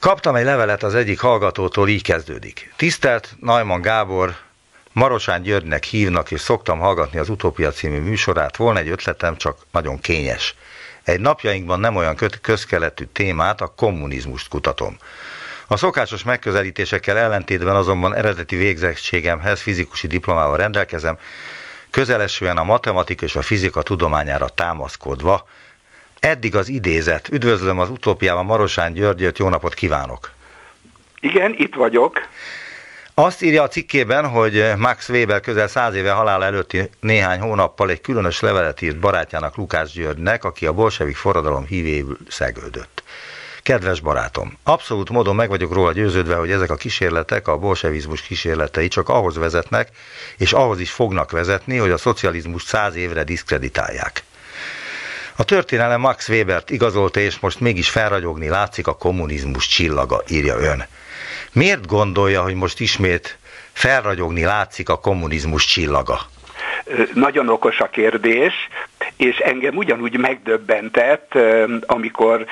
[0.00, 2.72] Kaptam egy levelet az egyik hallgatótól, így kezdődik.
[2.76, 4.45] Tisztelt Najman Gábor,
[4.96, 8.56] Marosán Györgynek hívnak, és szoktam hallgatni az Utópia című műsorát.
[8.56, 10.54] Volna egy ötletem, csak nagyon kényes.
[11.04, 14.96] Egy napjainkban nem olyan közkeletű témát, a kommunizmust kutatom.
[15.66, 21.18] A szokásos megközelítésekkel ellentétben azonban eredeti végzettségemhez fizikusi diplomával rendelkezem,
[21.90, 25.48] közelesően a matematika és a fizika tudományára támaszkodva,
[26.20, 27.28] eddig az idézet.
[27.32, 30.30] Üdvözlöm az utópiában Marosán Györgyöt, jó napot kívánok!
[31.20, 32.20] Igen, itt vagyok.
[33.18, 38.00] Azt írja a cikkében, hogy Max Weber közel száz éve halál előtti néhány hónappal egy
[38.00, 43.02] különös levelet írt barátjának Lukács Györgynek, aki a bolsevik forradalom hívéül szegődött.
[43.62, 48.88] Kedves barátom, abszolút módon meg vagyok róla győződve, hogy ezek a kísérletek, a bolsevizmus kísérletei
[48.88, 49.88] csak ahhoz vezetnek,
[50.36, 54.24] és ahhoz is fognak vezetni, hogy a szocializmus száz évre diszkreditálják.
[55.36, 60.86] A történelem Max Webert igazolta, és most mégis felragyogni látszik a kommunizmus csillaga, írja ön.
[61.52, 63.38] Miért gondolja, hogy most ismét
[63.72, 66.20] felragyogni látszik a kommunizmus csillaga?
[67.14, 68.52] Nagyon okos a kérdés,
[69.16, 71.32] és engem ugyanúgy megdöbbentett,
[71.86, 72.46] amikor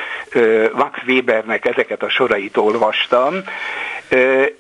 [0.72, 3.34] Max Webernek ezeket a sorait olvastam,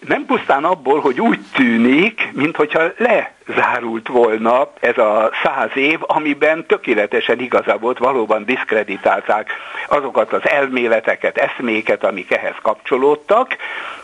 [0.06, 7.40] nem pusztán abból, hogy úgy tűnik, mintha lezárult volna ez a száz év, amiben tökéletesen
[7.40, 9.50] igaza volt, valóban diszkreditálták
[9.88, 13.56] azokat az elméleteket, eszméket, amik ehhez kapcsolódtak.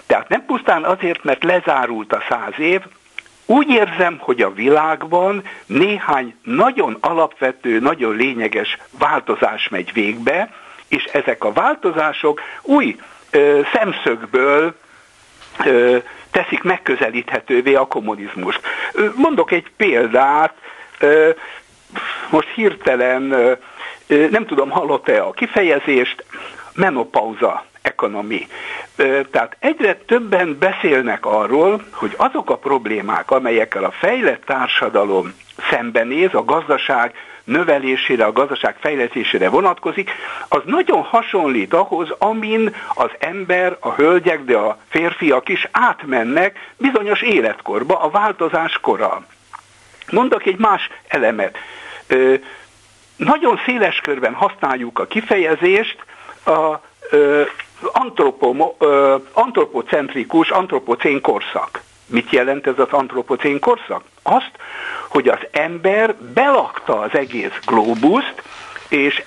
[0.07, 2.81] Tehát nem pusztán azért, mert lezárult a száz év,
[3.46, 10.50] úgy érzem, hogy a világban néhány nagyon alapvető, nagyon lényeges változás megy végbe,
[10.88, 12.96] és ezek a változások új
[13.31, 14.74] ö, szemszögből
[16.30, 18.60] teszik megközelíthetővé a kommunizmust.
[19.14, 20.54] Mondok egy példát,
[22.30, 23.22] most hirtelen,
[24.06, 26.24] nem tudom, hallott-e a kifejezést,
[26.74, 28.46] menopauza economy.
[29.30, 35.34] Tehát egyre többen beszélnek arról, hogy azok a problémák, amelyekkel a fejlett társadalom
[35.70, 37.14] szembenéz, a gazdaság
[37.50, 40.10] növelésére, a gazdaság fejlesztésére vonatkozik,
[40.48, 47.22] az nagyon hasonlít ahhoz, amin az ember, a hölgyek, de a férfiak is átmennek bizonyos
[47.22, 49.22] életkorba, a változás kora.
[50.10, 51.58] Mondok egy más elemet.
[52.06, 52.34] Ö,
[53.16, 56.04] nagyon széles körben használjuk a kifejezést
[56.44, 56.74] a
[57.10, 57.42] ö,
[57.92, 61.82] antropo, ö, antropocentrikus, antropocén korszak.
[62.06, 64.02] Mit jelent ez az antropocén korszak?
[64.22, 64.50] Azt,
[65.10, 68.42] hogy az ember belakta az egész globuszt,
[68.88, 69.22] és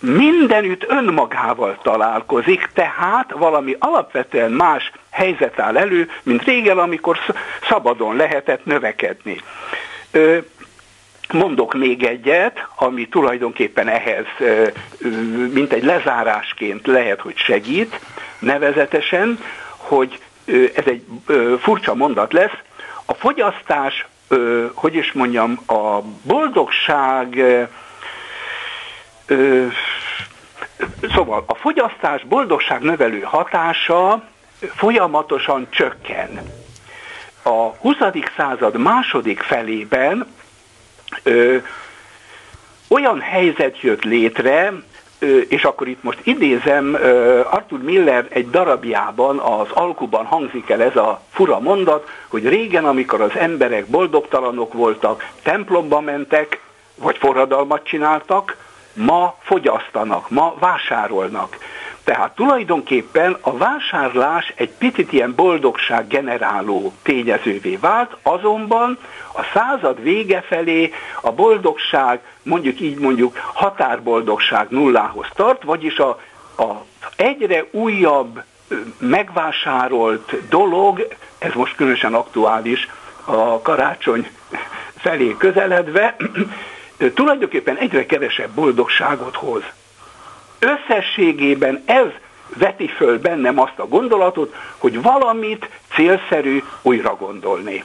[0.00, 7.18] mindenütt önmagával találkozik, tehát valami alapvetően más helyzet áll elő, mint régen, amikor
[7.68, 9.40] szabadon lehetett növekedni.
[11.32, 14.26] Mondok még egyet, ami tulajdonképpen ehhez,
[15.52, 18.00] mint egy lezárásként lehet, hogy segít,
[18.38, 19.38] nevezetesen,
[19.76, 20.18] hogy
[20.74, 21.04] ez egy
[21.60, 22.56] furcsa mondat lesz,
[23.04, 24.06] a fogyasztás,
[24.74, 27.42] hogy is mondjam, a boldogság,
[31.14, 34.22] szóval a fogyasztás boldogság növelő hatása
[34.74, 36.40] folyamatosan csökken.
[37.42, 37.96] A 20.
[38.36, 40.26] század második felében
[41.22, 41.56] ö,
[42.88, 44.72] olyan helyzet jött létre,
[45.48, 46.94] és akkor itt most idézem,
[47.50, 53.20] Arthur Miller egy darabjában, az alkuban hangzik el ez a fura mondat, hogy régen, amikor
[53.20, 56.60] az emberek boldogtalanok voltak, templomba mentek,
[56.94, 58.56] vagy forradalmat csináltak,
[58.92, 61.56] ma fogyasztanak, ma vásárolnak.
[62.04, 68.98] Tehát tulajdonképpen a vásárlás egy picit ilyen boldogság generáló tényezővé vált, azonban
[69.38, 76.08] a század vége felé a boldogság, mondjuk így mondjuk határboldogság nullához tart, vagyis a,
[76.56, 76.84] a
[77.16, 78.42] egyre újabb
[78.98, 81.06] megvásárolt dolog,
[81.38, 82.88] ez most különösen aktuális
[83.24, 84.28] a karácsony
[84.96, 86.16] felé közeledve,
[87.14, 89.62] tulajdonképpen egyre kevesebb boldogságot hoz.
[90.58, 92.06] Összességében ez
[92.56, 97.84] veti föl bennem azt a gondolatot, hogy valamit célszerű újra gondolni.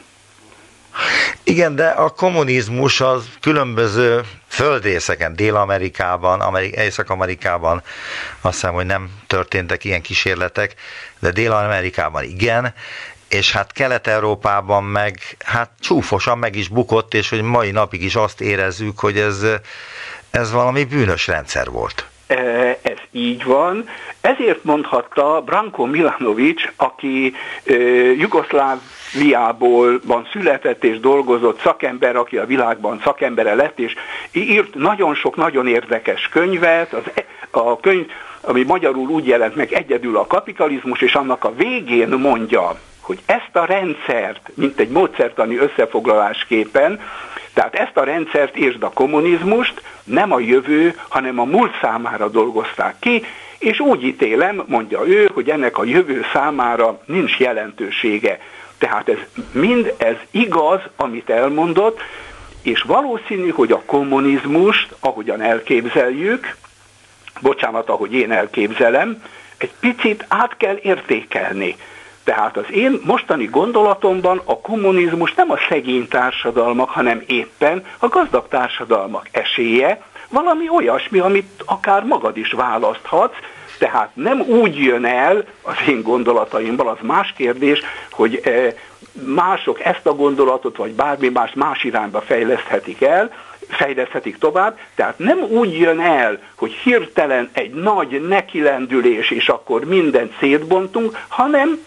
[1.44, 7.82] Igen, de a kommunizmus az különböző földrészeken, Dél-Amerikában, Amerik- Észak-Amerikában
[8.42, 10.76] azt hiszem, hogy nem történtek ilyen kísérletek,
[11.20, 12.74] de Dél-Amerikában igen,
[13.30, 18.42] és hát Kelet-Európában meg hát csúfosan meg is bukott, és hogy mai napig is azt
[18.42, 19.46] érezzük, hogy ez,
[20.32, 22.06] ez valami bűnös rendszer volt.
[22.28, 22.38] E,
[22.82, 23.90] ez így van.
[24.22, 27.34] Ezért mondhatta Branko Milanovic, aki
[27.66, 27.74] e,
[29.14, 33.96] Jugoszláviából van született és dolgozott szakember, aki a világban szakembere lett, és
[34.32, 36.94] írt nagyon sok nagyon érdekes könyvet.
[36.94, 38.06] Az, e, a könyv,
[38.42, 43.56] ami magyarul úgy jelent meg egyedül a kapitalizmus, és annak a végén mondja, hogy ezt
[43.56, 47.00] a rendszert, mint egy módszertani összefoglalásképpen,
[47.54, 52.96] tehát ezt a rendszert és a kommunizmust nem a jövő, hanem a múlt számára dolgozták
[53.00, 53.26] ki,
[53.58, 58.40] és úgy ítélem, mondja ő, hogy ennek a jövő számára nincs jelentősége.
[58.84, 59.18] Tehát ez
[59.52, 62.02] mind ez igaz, amit elmondott,
[62.62, 66.56] és valószínű, hogy a kommunizmust, ahogyan elképzeljük,
[67.42, 69.24] bocsánat, ahogy én elképzelem,
[69.58, 71.76] egy picit át kell értékelni.
[72.24, 78.48] Tehát az én mostani gondolatomban a kommunizmus nem a szegény társadalmak, hanem éppen a gazdag
[78.48, 83.38] társadalmak esélye, valami olyasmi, amit akár magad is választhatsz,
[83.78, 87.82] tehát nem úgy jön el az én gondolataimban, az más kérdés,
[88.12, 88.74] hogy eh,
[89.26, 93.32] mások ezt a gondolatot, vagy bármi más más irányba fejleszthetik el,
[93.68, 100.34] fejleszthetik tovább, tehát nem úgy jön el, hogy hirtelen egy nagy nekilendülés, és akkor mindent
[100.40, 101.80] szétbontunk, hanem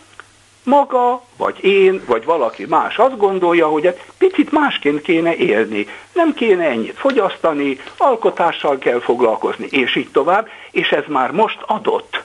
[0.66, 5.86] maga, vagy én, vagy valaki más azt gondolja, hogy egy picit másként kéne élni.
[6.12, 12.22] Nem kéne ennyit fogyasztani, alkotással kell foglalkozni, és így tovább, és ez már most adott.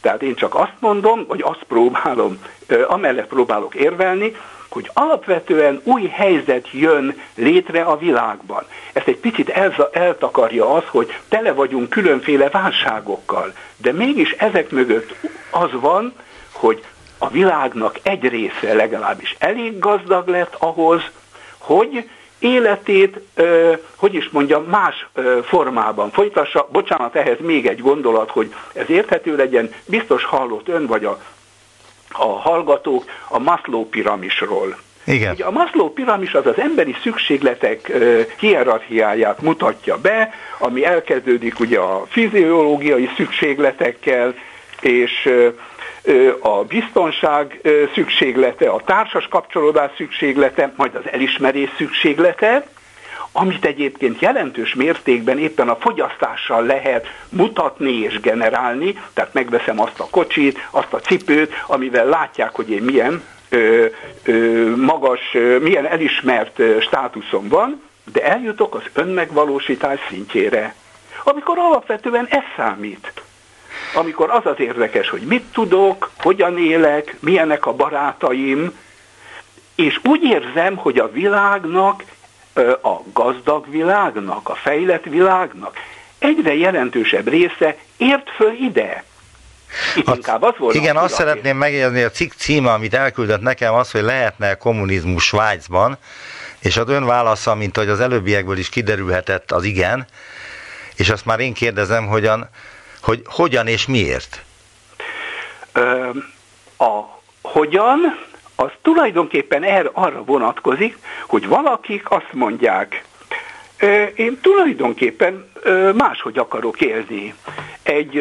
[0.00, 2.38] Tehát én csak azt mondom, vagy azt próbálom,
[2.88, 4.36] amellett próbálok érvelni,
[4.68, 8.64] hogy alapvetően új helyzet jön létre a világban.
[8.92, 9.48] Ezt egy picit
[9.92, 15.14] eltakarja az, hogy tele vagyunk különféle válságokkal, de mégis ezek mögött
[15.50, 16.14] az van,
[16.52, 16.84] hogy
[17.22, 21.02] a világnak egy része legalábbis elég gazdag lett ahhoz,
[21.58, 22.08] hogy
[22.38, 23.20] életét,
[23.96, 25.06] hogy is mondjam, más
[25.42, 26.68] formában folytassa.
[26.72, 29.74] Bocsánat, ehhez még egy gondolat, hogy ez érthető legyen.
[29.86, 31.22] Biztos hallott ön vagy a,
[32.12, 34.76] a hallgatók a Maslow piramisról.
[35.04, 35.32] Igen.
[35.32, 41.78] Ugye a Maslow piramis az az emberi szükségletek uh, hierarchiáját mutatja be, ami elkezdődik ugye
[41.78, 44.34] a fiziológiai szükségletekkel,
[44.80, 45.54] és uh,
[46.40, 47.60] a biztonság
[47.94, 52.66] szükséglete, a társas kapcsolódás szükséglete, majd az elismerés szükséglete,
[53.32, 60.08] amit egyébként jelentős mértékben éppen a fogyasztással lehet mutatni és generálni, tehát megveszem azt a
[60.10, 63.86] kocsit, azt a cipőt, amivel látják, hogy én milyen ö,
[64.24, 70.74] ö, magas, ö, milyen elismert státuszom van, de eljutok az önmegvalósítás szintjére,
[71.24, 73.12] amikor alapvetően ez számít
[73.94, 78.78] amikor az az érdekes, hogy mit tudok, hogyan élek, milyenek a barátaim,
[79.74, 82.04] és úgy érzem, hogy a világnak,
[82.82, 85.76] a gazdag világnak, a fejlett világnak
[86.18, 89.04] egyre jelentősebb része ért föl ide.
[89.96, 93.74] Itt a, inkább az volt igen, azt szeretném megérni, a cikk címe, amit elküldött nekem,
[93.74, 95.98] az, hogy lehetne kommunizmus Svájcban,
[96.58, 100.06] és az ön válasza, mint hogy az előbbiekből is kiderülhetett, az igen,
[100.96, 102.48] és azt már én kérdezem, hogyan,
[103.02, 104.42] hogy hogyan és miért?
[105.72, 106.08] Ö,
[106.78, 108.18] a hogyan,
[108.56, 113.04] az tulajdonképpen erre, arra vonatkozik, hogy valakik azt mondják,
[114.14, 115.50] én tulajdonképpen
[115.94, 117.34] máshogy akarok élni.
[117.82, 118.20] Egy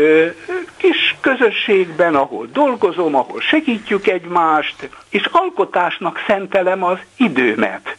[0.78, 7.96] kis közösségben, ahol dolgozom, ahol segítjük egymást, és alkotásnak szentelem az időmet.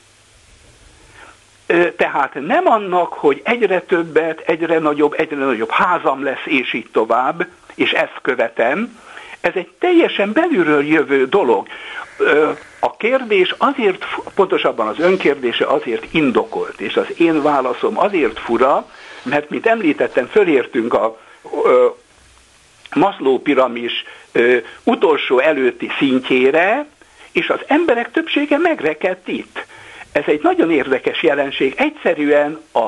[1.96, 7.46] Tehát nem annak, hogy egyre többet, egyre nagyobb, egyre nagyobb házam lesz, és így tovább,
[7.74, 8.98] és ezt követem,
[9.40, 11.66] ez egy teljesen belülről jövő dolog.
[12.80, 14.04] A kérdés azért,
[14.34, 18.90] pontosabban az önkérdése azért indokolt, és az én válaszom azért fura,
[19.22, 21.18] mert, mint említettem, fölértünk a
[22.94, 24.04] Maslow piramis
[24.84, 26.86] utolsó előtti szintjére,
[27.32, 29.66] és az emberek többsége megrekedt itt.
[30.12, 31.74] Ez egy nagyon érdekes jelenség.
[31.76, 32.80] Egyszerűen a,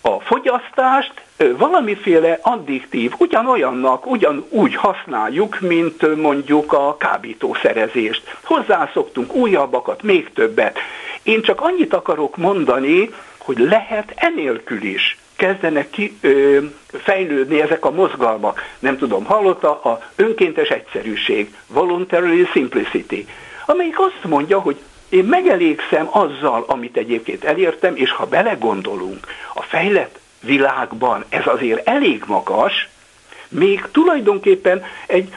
[0.00, 1.12] a fogyasztást
[1.56, 8.36] valamiféle addiktív, ugyanolyannak, ugyanúgy használjuk, mint mondjuk a kábítószerezést.
[8.44, 10.78] Hozzászoktunk újabbakat, még többet.
[11.22, 17.90] Én csak annyit akarok mondani, hogy lehet enélkül is kezdenek ki, ö, fejlődni ezek a
[17.90, 18.62] mozgalmak.
[18.78, 23.26] Nem tudom, hallotta a önkéntes egyszerűség, voluntary simplicity,
[23.66, 24.76] amelyik azt mondja, hogy
[25.10, 32.24] én megelégszem azzal, amit egyébként elértem, és ha belegondolunk, a fejlett világban ez azért elég
[32.26, 32.88] magas,
[33.48, 35.28] még tulajdonképpen egy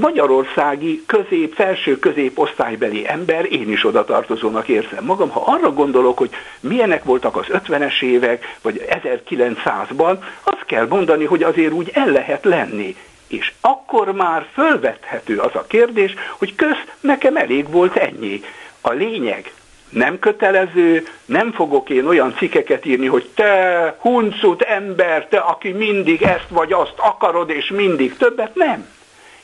[0.00, 6.30] magyarországi közép, felső középosztálybeli ember, én is oda tartozónak érzem magam, ha arra gondolok, hogy
[6.60, 12.44] milyenek voltak az 50-es évek, vagy 1900-ban, azt kell mondani, hogy azért úgy el lehet
[12.44, 12.96] lenni.
[13.26, 18.42] És akkor már fölvethető az a kérdés, hogy köz, nekem elég volt ennyi.
[18.82, 19.52] A lényeg
[19.88, 26.22] nem kötelező, nem fogok én olyan cikkeket írni, hogy te huncut ember, te, aki mindig
[26.22, 28.88] ezt vagy azt akarod, és mindig többet, nem.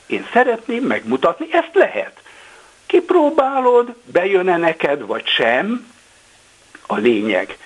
[0.05, 2.13] Én szeretném megmutatni, ezt lehet.
[2.85, 5.91] Kipróbálod, bejön-e neked, vagy sem,
[6.87, 7.57] a lényeg.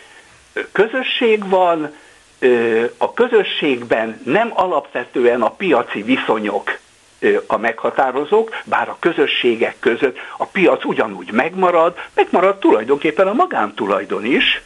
[0.72, 1.96] Közösség van,
[2.98, 6.78] a közösségben nem alapvetően a piaci viszonyok
[7.48, 14.62] a meghatározók, bár a közösségek között a piac ugyanúgy megmarad, megmarad tulajdonképpen a magántulajdon is,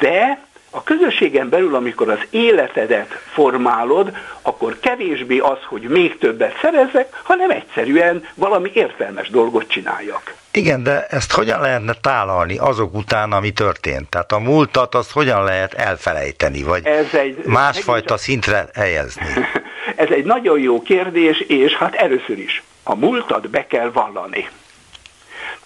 [0.00, 0.44] de
[0.76, 7.50] A közösségen belül, amikor az életedet formálod, akkor kevésbé az, hogy még többet szerezzek, hanem
[7.50, 10.34] egyszerűen valami értelmes dolgot csináljak.
[10.50, 14.08] Igen, de ezt hogyan lehetne tálalni azok után, ami történt?
[14.08, 19.26] Tehát a múltat azt hogyan lehet elfelejteni, vagy Ez egy, másfajta szintre helyezni?
[19.96, 24.48] Ez egy nagyon jó kérdés, és hát először is a múltat be kell vallani.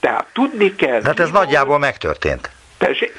[0.00, 1.00] Tehát tudni kell...
[1.00, 2.50] De hát ez nagyjából megtörtént.
[2.78, 3.12] Tessék?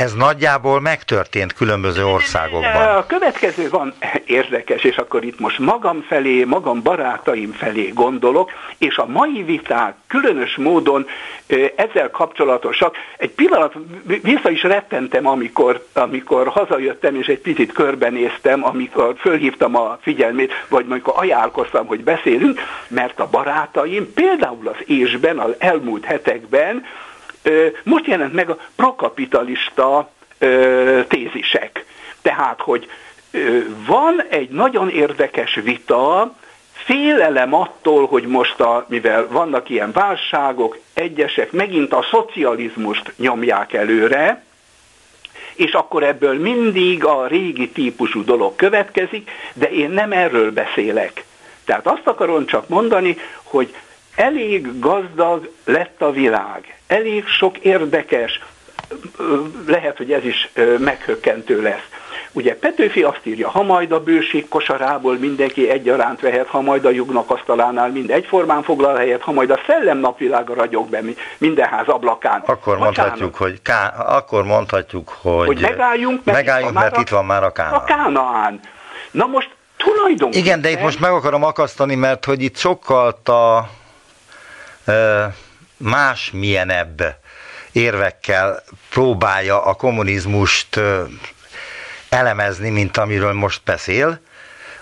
[0.00, 2.96] Ez nagyjából megtörtént különböző országokban.
[2.96, 3.94] A következő van
[4.24, 9.94] érdekes, és akkor itt most magam felé, magam barátaim felé gondolok, és a mai viták
[10.06, 11.06] különös módon
[11.76, 12.96] ezzel kapcsolatosak.
[13.16, 13.74] Egy pillanat
[14.22, 20.84] vissza is rettentem, amikor, amikor hazajöttem, és egy picit körbenéztem, amikor fölhívtam a figyelmét, vagy
[20.88, 26.84] amikor ajánlkoztam, hogy beszélünk, mert a barátaim például az ésben, az elmúlt hetekben
[27.82, 30.10] most jelent meg a prokapitalista
[31.08, 31.84] tézisek.
[32.22, 32.90] Tehát, hogy
[33.86, 36.34] van egy nagyon érdekes vita,
[36.72, 44.44] félelem attól, hogy most, a, mivel vannak ilyen válságok, egyesek megint a szocializmust nyomják előre,
[45.54, 51.24] és akkor ebből mindig a régi típusú dolog következik, de én nem erről beszélek.
[51.64, 53.74] Tehát azt akarom csak mondani, hogy
[54.14, 58.40] elég gazdag lett a világ, elég sok érdekes,
[59.66, 61.88] lehet, hogy ez is meghökkentő lesz.
[62.32, 66.90] Ugye Petőfi azt írja, ha majd a bőség kosarából mindenki egyaránt vehet, ha majd a
[66.90, 71.00] jugnak asztalánál mind egyformán foglal helyet, ha majd a szellem napvilága ragyog be
[71.38, 72.42] minden ház ablakán.
[72.46, 72.96] Akkor Bocsánat.
[72.96, 77.24] mondhatjuk, hogy ká, akkor mondhatjuk, hogy, hogy megálljunk, mert, megálljunk, itt, mert a, itt van
[77.24, 77.74] már a Kánaán.
[77.74, 78.60] A Kánaán.
[79.10, 80.46] Na most tulajdonképpen...
[80.46, 83.68] Igen, de itt most meg akarom akasztani, mert hogy itt sokkal a
[85.76, 87.16] más milyenebb
[87.72, 90.80] érvekkel próbálja a kommunizmust
[92.08, 94.20] elemezni, mint amiről most beszél.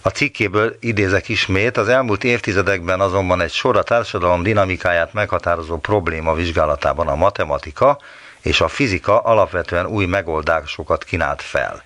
[0.02, 6.34] A cikkéből idézek ismét, az elmúlt évtizedekben azonban egy sor a társadalom dinamikáját meghatározó probléma
[6.34, 7.98] vizsgálatában a matematika
[8.40, 11.82] és a fizika alapvetően új megoldásokat kínált fel.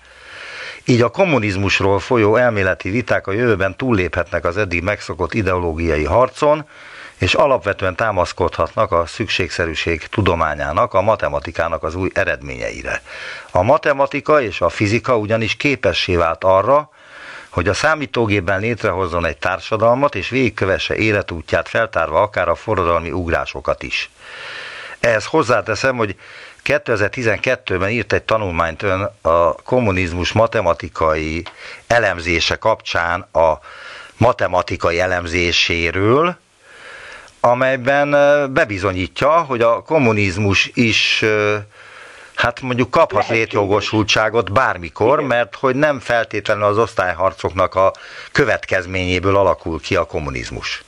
[0.85, 6.65] Így a kommunizmusról folyó elméleti viták a jövőben túlléphetnek az eddig megszokott ideológiai harcon,
[7.23, 13.01] és alapvetően támaszkodhatnak a szükségszerűség tudományának, a matematikának az új eredményeire.
[13.51, 16.89] A matematika és a fizika ugyanis képessé vált arra,
[17.49, 24.09] hogy a számítógépben létrehozzon egy társadalmat, és végigkövesse életútját feltárva akár a forradalmi ugrásokat is.
[24.99, 26.15] Ehhez hozzáteszem, hogy
[26.63, 31.43] 2012-ben írt egy tanulmányt ön a kommunizmus matematikai
[31.87, 33.59] elemzése kapcsán a
[34.17, 36.41] matematikai elemzéséről,
[37.45, 38.09] amelyben
[38.53, 41.25] bebizonyítja, hogy a kommunizmus is
[42.35, 45.25] hát mondjuk kaphat létjogosultságot bármikor, Igen.
[45.25, 47.91] mert hogy nem feltétlenül az osztályharcoknak a
[48.31, 50.83] következményéből alakul ki a kommunizmus.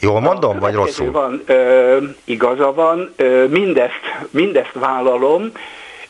[0.00, 1.10] Jól mondom, vagy rosszul?
[1.10, 4.00] Van, ö, igaza van, ö, mindezt,
[4.30, 5.52] mindezt vállalom,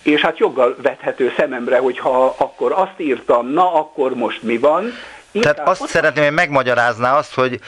[0.02, 4.92] és hát joggal vethető szememre, hogy ha akkor azt írtam, na akkor most mi van.
[5.30, 7.60] Inkább Tehát azt szeretném, hogy megmagyarázná azt, hogy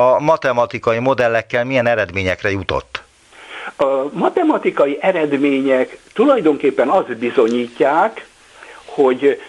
[0.00, 3.02] a matematikai modellekkel milyen eredményekre jutott?
[3.76, 8.26] A matematikai eredmények tulajdonképpen azt bizonyítják,
[8.84, 9.42] hogy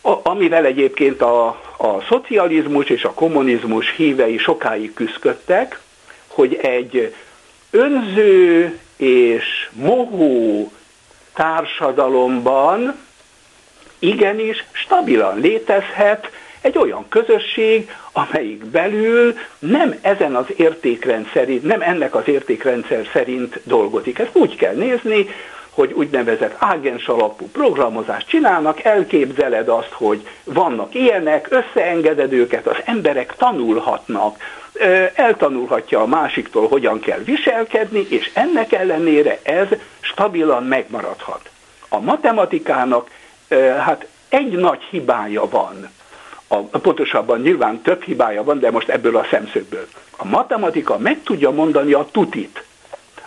[0.00, 5.80] amivel egyébként a, a szocializmus és a kommunizmus hívei sokáig küzdöttek,
[6.26, 7.14] hogy egy
[7.70, 10.72] önző és mohó
[11.34, 12.98] társadalomban
[13.98, 16.30] igenis stabilan létezhet
[16.64, 23.60] egy olyan közösség, amelyik belül nem ezen az értékrend szerint, nem ennek az értékrendszer szerint
[23.62, 24.18] dolgozik.
[24.18, 25.28] Ezt úgy kell nézni,
[25.70, 33.34] hogy úgynevezett ágens alapú programozást csinálnak, elképzeled azt, hogy vannak ilyenek, összeengeded őket, az emberek
[33.36, 34.36] tanulhatnak,
[35.14, 39.66] eltanulhatja a másiktól, hogyan kell viselkedni, és ennek ellenére ez
[40.00, 41.50] stabilan megmaradhat.
[41.88, 43.10] A matematikának
[43.78, 45.90] hát egy nagy hibája van,
[46.48, 49.86] a, pontosabban nyilván több hibája van, de most ebből a szemszögből.
[50.16, 52.64] A matematika meg tudja mondani a tutit.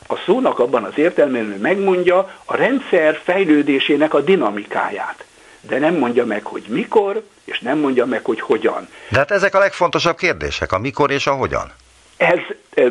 [0.08, 5.26] A szónak abban az értelmében, hogy megmondja a rendszer fejlődésének a dinamikáját.
[5.62, 8.88] De nem mondja meg, hogy mikor, és nem mondja meg, hogy hogyan.
[9.10, 11.72] De hát ezek a legfontosabb kérdések, a mikor és a hogyan.
[12.18, 12.40] Ez,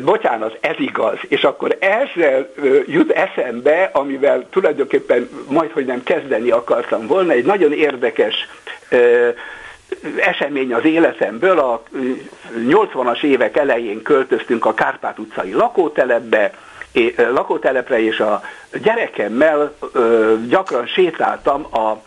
[0.01, 1.17] bocsánat, ez igaz.
[1.27, 2.49] És akkor ezzel
[2.87, 8.35] jut eszembe, amivel tulajdonképpen majd, hogy nem kezdeni akartam volna, egy nagyon érdekes
[10.17, 11.59] esemény az életemből.
[11.59, 11.83] A
[12.57, 16.53] 80-as évek elején költöztünk a Kárpát utcai lakótelepbe,
[17.17, 18.43] lakótelepre, és a
[18.83, 19.73] gyerekemmel
[20.47, 22.01] gyakran sétáltam a,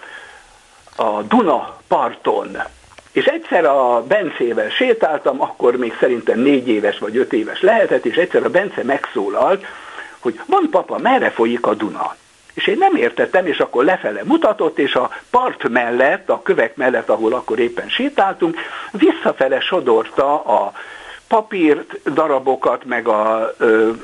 [1.02, 2.56] a Duna parton,
[3.12, 8.16] és egyszer a Bencével sétáltam, akkor még szerintem négy éves vagy öt éves lehetett, és
[8.16, 9.64] egyszer a Bence megszólalt,
[10.18, 12.16] hogy van papa, merre folyik a Duna?
[12.54, 17.08] És én nem értettem, és akkor lefele mutatott, és a part mellett, a kövek mellett,
[17.08, 18.58] ahol akkor éppen sétáltunk,
[18.92, 20.72] visszafele sodorta a
[21.28, 23.52] papírt, darabokat, meg a,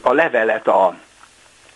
[0.00, 0.96] a levelet a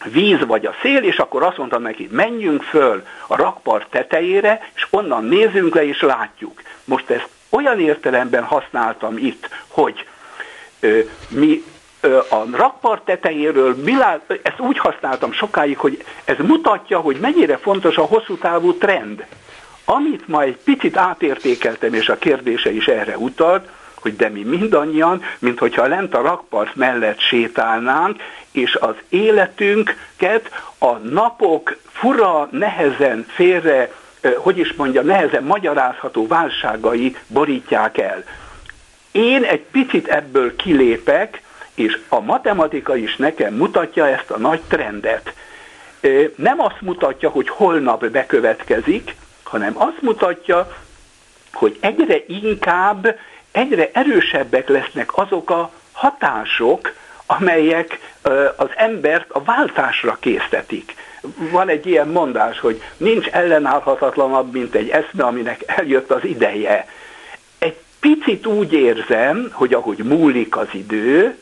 [0.05, 4.87] víz vagy a szél, és akkor azt mondtam neki, menjünk föl a rakpart tetejére, és
[4.91, 6.63] onnan nézzünk le, és látjuk.
[6.85, 10.07] Most ezt olyan értelemben használtam itt, hogy
[11.29, 11.65] mi
[12.29, 18.03] a rakpart tetejéről, világ, ezt úgy használtam sokáig, hogy ez mutatja, hogy mennyire fontos a
[18.03, 19.25] hosszú távú trend.
[19.85, 23.69] Amit majd egy picit átértékeltem, és a kérdése is erre utalt,
[24.01, 30.91] hogy de mi mindannyian, mint hogyha lent a rakpart mellett sétálnánk, és az életünket a
[30.97, 33.93] napok fura, nehezen félre,
[34.37, 38.25] hogy is mondja, nehezen magyarázható válságai borítják el.
[39.11, 41.43] Én egy picit ebből kilépek,
[41.81, 45.33] és a matematika is nekem mutatja ezt a nagy trendet.
[46.35, 50.77] Nem azt mutatja, hogy holnap bekövetkezik, hanem azt mutatja,
[51.53, 53.19] hogy egyre inkább,
[53.53, 56.93] egyre erősebbek lesznek azok a hatások,
[57.27, 57.99] amelyek
[58.57, 60.95] az embert a váltásra késztetik.
[61.51, 66.89] Van egy ilyen mondás, hogy nincs ellenállhatatlanabb, mint egy eszme, aminek eljött az ideje.
[67.59, 71.37] Egy picit úgy érzem, hogy ahogy múlik az idő,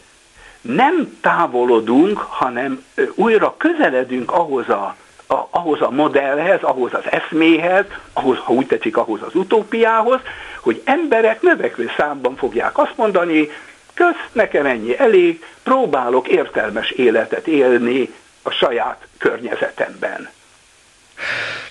[0.74, 4.96] nem távolodunk, hanem újra közeledünk ahhoz a,
[5.26, 10.20] a, ahhoz a modellhez, ahhoz az eszméhez, ahhoz, ha úgy tetszik, ahhoz az utópiához,
[10.60, 13.48] hogy emberek növekvő számban fogják azt mondani,
[13.94, 20.28] kösz, nekem ennyi elég, próbálok értelmes életet élni a saját környezetemben.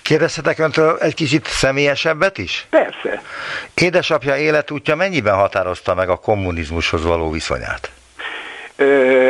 [0.01, 2.67] Kérdezhetek öntől egy kicsit személyesebbet is?
[2.69, 3.21] Persze.
[3.73, 7.91] Édesapja életútja mennyiben határozta meg a kommunizmushoz való viszonyát?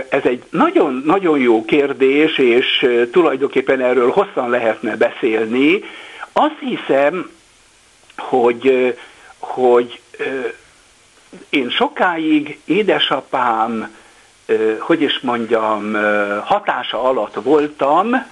[0.10, 5.84] Ez egy nagyon-nagyon jó kérdés, és tulajdonképpen erről hosszan lehetne beszélni.
[6.34, 7.30] Azt hiszem,
[8.18, 8.96] hogy,
[9.38, 10.00] hogy
[11.50, 13.96] én sokáig édesapám,
[14.80, 15.94] hogy is mondjam,
[16.44, 18.26] hatása alatt voltam,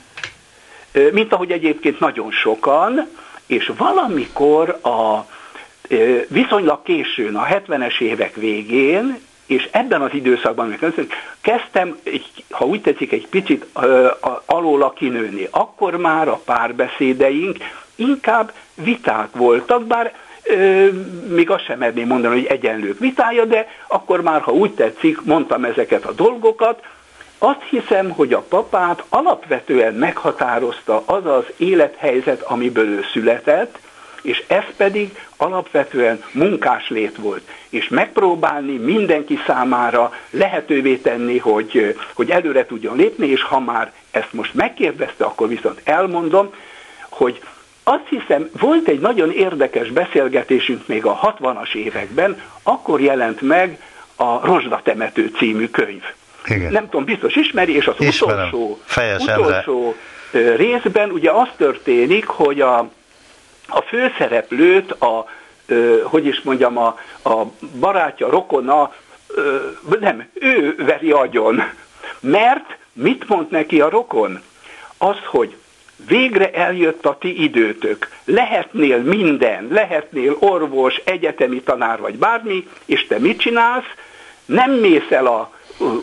[1.12, 3.10] mint ahogy egyébként nagyon sokan,
[3.46, 5.28] és valamikor a
[6.28, 10.94] viszonylag későn, a 70-es évek végén és ebben az időszakban, amikor
[11.42, 11.98] kezdtem,
[12.50, 13.66] ha úgy tetszik, egy picit
[14.46, 17.58] alóla kinőni, akkor már a párbeszédeink
[17.96, 20.88] inkább viták voltak, bár ö,
[21.28, 25.64] még azt sem merném mondani, hogy egyenlők vitája, de akkor már, ha úgy tetszik, mondtam
[25.66, 26.82] ezeket a dolgokat,
[27.38, 33.80] azt hiszem, hogy a papát alapvetően meghatározta az az élethelyzet, amiből ő született,
[34.26, 36.24] és ez pedig alapvetően
[36.88, 43.60] lét volt, és megpróbálni mindenki számára lehetővé tenni, hogy, hogy előre tudjon lépni, és ha
[43.60, 46.54] már ezt most megkérdezte, akkor viszont elmondom,
[47.10, 47.42] hogy
[47.84, 53.80] azt hiszem, volt egy nagyon érdekes beszélgetésünk még a 60-as években, akkor jelent meg
[54.16, 56.04] a Rozsda temető című könyv.
[56.46, 56.72] Igen.
[56.72, 58.48] Nem tudom, biztos ismeri, és az Ismerem.
[58.48, 58.80] utolsó,
[59.18, 59.96] utolsó
[60.56, 62.90] részben ugye az történik, hogy a
[63.68, 65.26] a főszereplőt, a,
[65.66, 67.44] ö, hogy is mondjam, a, a
[67.80, 68.94] barátja, rokona,
[69.28, 69.60] ö,
[70.00, 71.64] nem, ő veri agyon.
[72.20, 74.42] Mert mit mond neki a rokon?
[74.98, 75.56] Az, hogy
[76.08, 83.20] végre eljött a ti időtök, lehetnél minden, lehetnél orvos, egyetemi tanár vagy bármi, és te
[83.20, 83.94] mit csinálsz?
[84.46, 85.54] Nem mész el a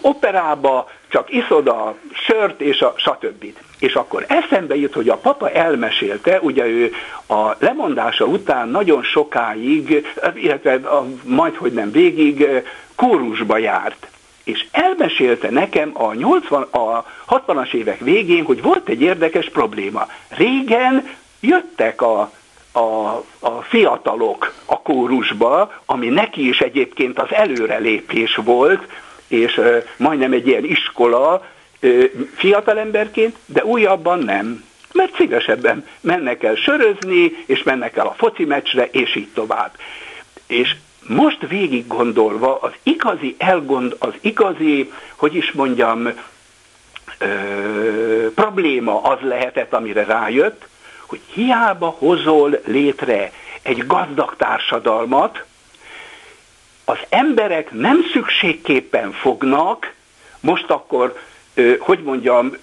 [0.01, 3.45] operába, csak iszod a sört és a stb.
[3.83, 6.93] És akkor eszembe jut, hogy a papa elmesélte, ugye ő
[7.29, 12.47] a lemondása után nagyon sokáig, illetve a, majd hogy nem végig,
[12.95, 14.07] kórusba járt.
[14.45, 20.07] És elmesélte nekem a, 80, a 60-as évek végén, hogy volt egy érdekes probléma.
[20.29, 21.09] Régen
[21.41, 22.33] jöttek a,
[22.73, 22.81] a,
[23.41, 28.83] a fiatalok a kórusba, ami neki is egyébként az előrelépés volt,
[29.29, 29.61] és
[29.97, 31.43] majdnem egy ilyen iskola
[32.35, 34.65] fiatalemberként, de újabban nem.
[34.93, 39.71] Mert szívesebben mennek el sörözni, és mennek el a foci meccsre, és így tovább.
[40.47, 40.77] És
[41.07, 46.09] most végig gondolva az igazi elgond, az igazi, hogy is mondjam,
[47.19, 50.67] ö, probléma az lehetett, amire rájött,
[51.07, 55.45] hogy hiába hozol létre egy gazdag társadalmat,
[56.85, 59.93] az emberek nem szükségképpen fognak,
[60.41, 61.19] most akkor,
[61.79, 62.57] hogy mondjam,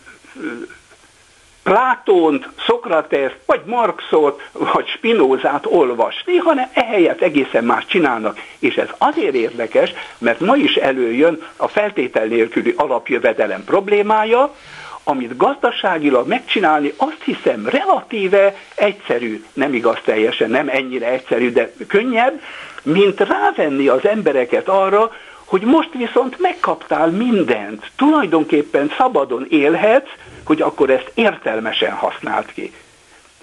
[1.64, 8.40] Plátont, Szokrateszt, vagy Marxot, vagy Spinózát olvasni, hanem ehelyett egészen más csinálnak.
[8.60, 14.56] És ez azért érdekes, mert ma is előjön a feltétel nélküli alapjövedelem problémája,
[15.04, 22.42] amit gazdaságilag megcsinálni, azt hiszem relatíve egyszerű, nem igaz teljesen, nem ennyire egyszerű, de könnyebb,
[22.84, 25.12] mint rávenni az embereket arra,
[25.50, 30.10] hogy most viszont megkaptál mindent, tulajdonképpen szabadon élhetsz,
[30.44, 32.74] hogy akkor ezt értelmesen használt ki.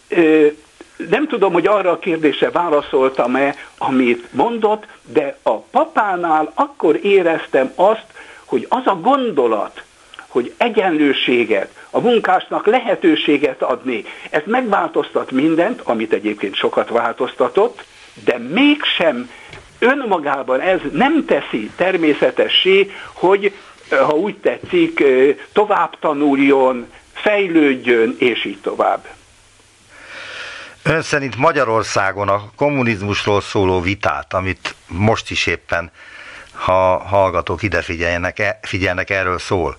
[0.09, 0.47] Ö,
[1.09, 8.07] nem tudom, hogy arra a kérdésre válaszoltam-e, amit mondott, de a papánál akkor éreztem azt,
[8.45, 9.83] hogy az a gondolat,
[10.27, 17.85] hogy egyenlőséget, a munkásnak lehetőséget adni, ez megváltoztat mindent, amit egyébként sokat változtatott,
[18.25, 19.31] de mégsem
[19.79, 23.53] önmagában ez nem teszi természetessé, hogy
[23.91, 25.05] ha úgy tetszik,
[25.53, 29.07] tovább tanuljon, fejlődjön, és így tovább.
[30.83, 35.91] Ön szerint Magyarországon a kommunizmusról szóló vitát, amit most is éppen,
[36.53, 39.77] ha hallgatók ide figyeljenek, e, figyelnek, erről szól,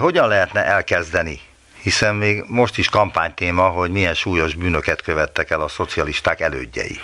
[0.00, 1.40] hogyan lehetne elkezdeni?
[1.82, 7.00] Hiszen még most is kampánytéma, hogy milyen súlyos bűnöket követtek el a szocialisták elődjei.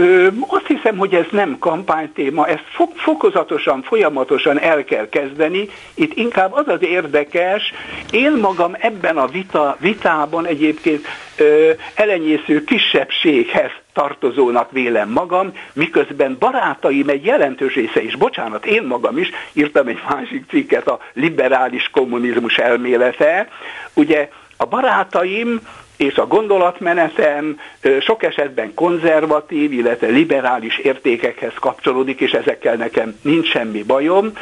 [0.00, 5.68] Ö, azt hiszem, hogy ez nem kampánytéma, ezt fok, fokozatosan, folyamatosan el kell kezdeni.
[5.94, 7.72] Itt inkább az az érdekes,
[8.10, 17.08] én magam ebben a vita, vitában egyébként ö, elenyésző kisebbséghez tartozónak vélem magam, miközben barátaim
[17.08, 22.56] egy jelentős része is, bocsánat, én magam is írtam egy másik cikket a liberális kommunizmus
[22.56, 23.48] elmélete.
[23.94, 25.60] Ugye a barátaim
[26.00, 27.60] és a gondolatmenetem
[28.00, 34.32] sok esetben konzervatív, illetve liberális értékekhez kapcsolódik, és ezekkel nekem nincs semmi bajom.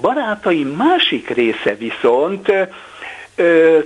[0.00, 2.52] Barátaim másik része viszont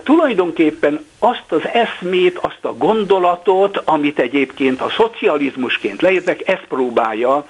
[0.03, 7.47] tulajdonképpen azt az eszmét, azt a gondolatot, amit egyébként a szocializmusként leírtak, ezt próbálja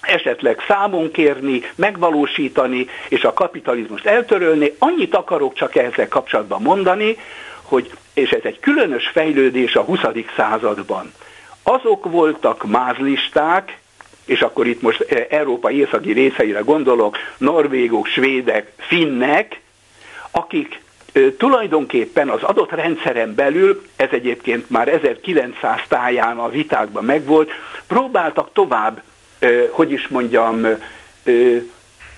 [0.00, 4.74] esetleg számon kérni, megvalósítani, és a kapitalizmust eltörölni.
[4.78, 7.16] Annyit akarok csak ezzel kapcsolatban mondani,
[7.62, 10.00] hogy, és ez egy különös fejlődés a 20.
[10.36, 11.12] században,
[11.62, 13.78] azok voltak mázlisták,
[14.24, 19.60] és akkor itt most eh, Európa északi részeire gondolok, norvégok, svédek, finnek,
[20.30, 20.80] akik
[21.38, 27.50] tulajdonképpen az adott rendszeren belül, ez egyébként már 1900 táján a vitákban megvolt,
[27.86, 29.02] próbáltak tovább,
[29.70, 30.66] hogy is mondjam,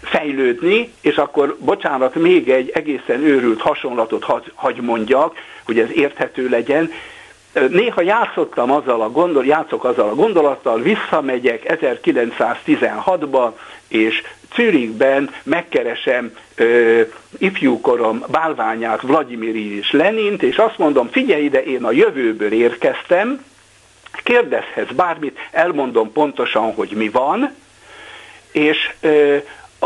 [0.04, 5.34] fejlődni, és akkor, bocsánat, még egy egészen őrült hasonlatot hagy, hagy mondjak,
[5.64, 6.92] hogy ez érthető legyen.
[7.68, 13.52] Néha játszottam azzal a gondol, játszok azzal a gondolattal, visszamegyek 1916-ba,
[13.88, 14.22] és
[14.54, 17.00] Zürichben megkeresem ö,
[17.38, 23.44] ifjúkorom bálványát, Vladimir és Lenint, és azt mondom, figyelj ide, én a jövőből érkeztem,
[24.22, 27.54] kérdezhez bármit, elmondom pontosan, hogy mi van,
[28.52, 29.36] és ö,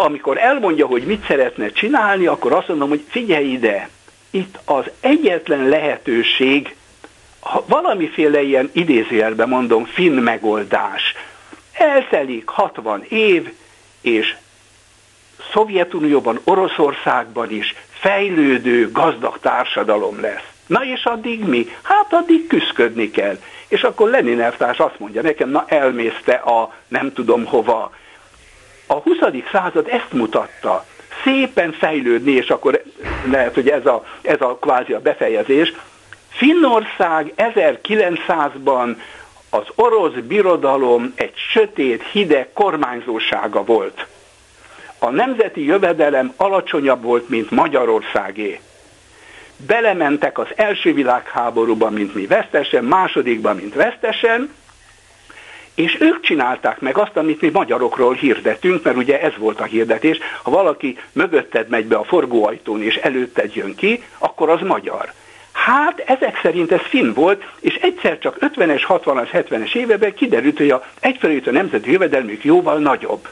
[0.05, 3.89] amikor elmondja, hogy mit szeretne csinálni, akkor azt mondom, hogy figyelj ide,
[4.31, 6.77] itt az egyetlen lehetőség,
[7.41, 11.15] ha valamiféle ilyen idézőjelben mondom, finn megoldás.
[11.73, 13.53] Eltelik 60 év,
[14.01, 14.37] és
[15.53, 20.47] Szovjetunióban, Oroszországban is fejlődő, gazdag társadalom lesz.
[20.67, 21.67] Na és addig mi?
[21.83, 23.39] Hát addig küzdködni kell.
[23.69, 27.93] És akkor Lenin elvtárs azt mondja nekem, na elmészte a nem tudom hova.
[28.91, 29.17] A 20.
[29.53, 30.87] század ezt mutatta.
[31.25, 32.83] Szépen fejlődni, és akkor
[33.31, 35.73] lehet, hogy ez a, ez a kvázi a befejezés.
[36.29, 38.97] Finnország 1900-ban
[39.51, 44.07] az orosz birodalom egy sötét, hideg kormányzósága volt
[44.99, 48.61] a nemzeti jövedelem alacsonyabb volt, mint Magyarországé.
[49.67, 54.55] Belementek az első világháborúban, mint mi vesztesen, másodikban, mint vesztesen,
[55.79, 60.19] és ők csinálták meg azt, amit mi magyarokról hirdetünk, mert ugye ez volt a hirdetés,
[60.43, 65.13] ha valaki mögötted megy be a forgóajtón, és előtted jön ki, akkor az magyar.
[65.53, 70.71] Hát ezek szerint ez finn volt, és egyszer csak 50-es, 60-as, 70-es években kiderült, hogy
[70.71, 73.29] a egyfelől a nemzeti jövedelmük jóval nagyobb.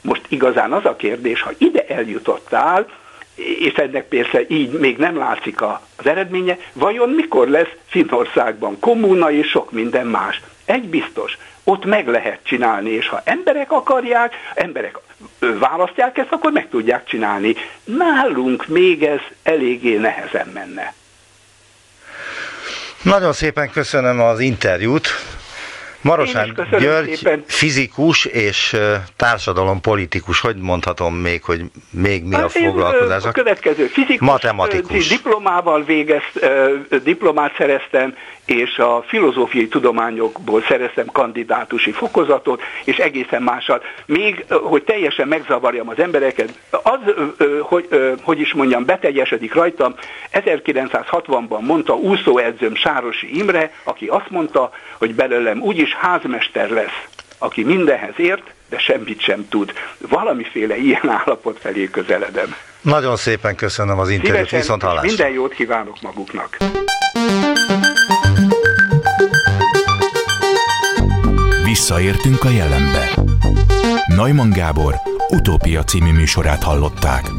[0.00, 2.86] Most igazán az a kérdés, ha ide eljutottál,
[3.34, 9.48] és ennek persze így még nem látszik az eredménye, vajon mikor lesz Finnországban kommuna és
[9.48, 10.40] sok minden más?
[10.68, 14.98] Egy biztos, ott meg lehet csinálni, és ha emberek akarják, emberek
[15.38, 17.54] választják ezt, akkor meg tudják csinálni.
[17.84, 20.94] Nálunk még ez eléggé nehezen menne.
[23.02, 25.08] Nagyon szépen köszönöm az interjút.
[26.08, 27.44] Marosán György szépen.
[27.46, 28.76] fizikus és
[29.16, 33.24] társadalompolitikus, hogy mondhatom még, hogy még mi hát a foglalkozás?
[33.24, 35.08] A következő fizikus matematikus.
[35.08, 36.22] diplomával végez,
[37.02, 38.14] diplomát szereztem,
[38.48, 43.84] és a filozófiai tudományokból szereztem kandidátusi fokozatot, és egészen másat.
[44.06, 46.98] Még, hogy teljesen megzavarjam az embereket, az,
[47.60, 47.88] hogy,
[48.22, 49.94] hogy is mondjam, beteljesedik rajtam,
[50.32, 57.04] 1960-ban mondta úszóedzőm Sárosi Imre, aki azt mondta, hogy belőlem úgyis házmester lesz,
[57.38, 59.72] aki mindenhez ért, de semmit sem tud.
[59.98, 62.54] Valamiféle ilyen állapot felé közeledem.
[62.80, 65.06] Nagyon szépen köszönöm az interjút, viszont hallásra.
[65.06, 66.56] Minden jót kívánok maguknak.
[71.64, 73.08] Visszaértünk a jelenbe.
[74.16, 74.94] Neumann Gábor
[75.28, 77.30] utópia című műsorát hallották.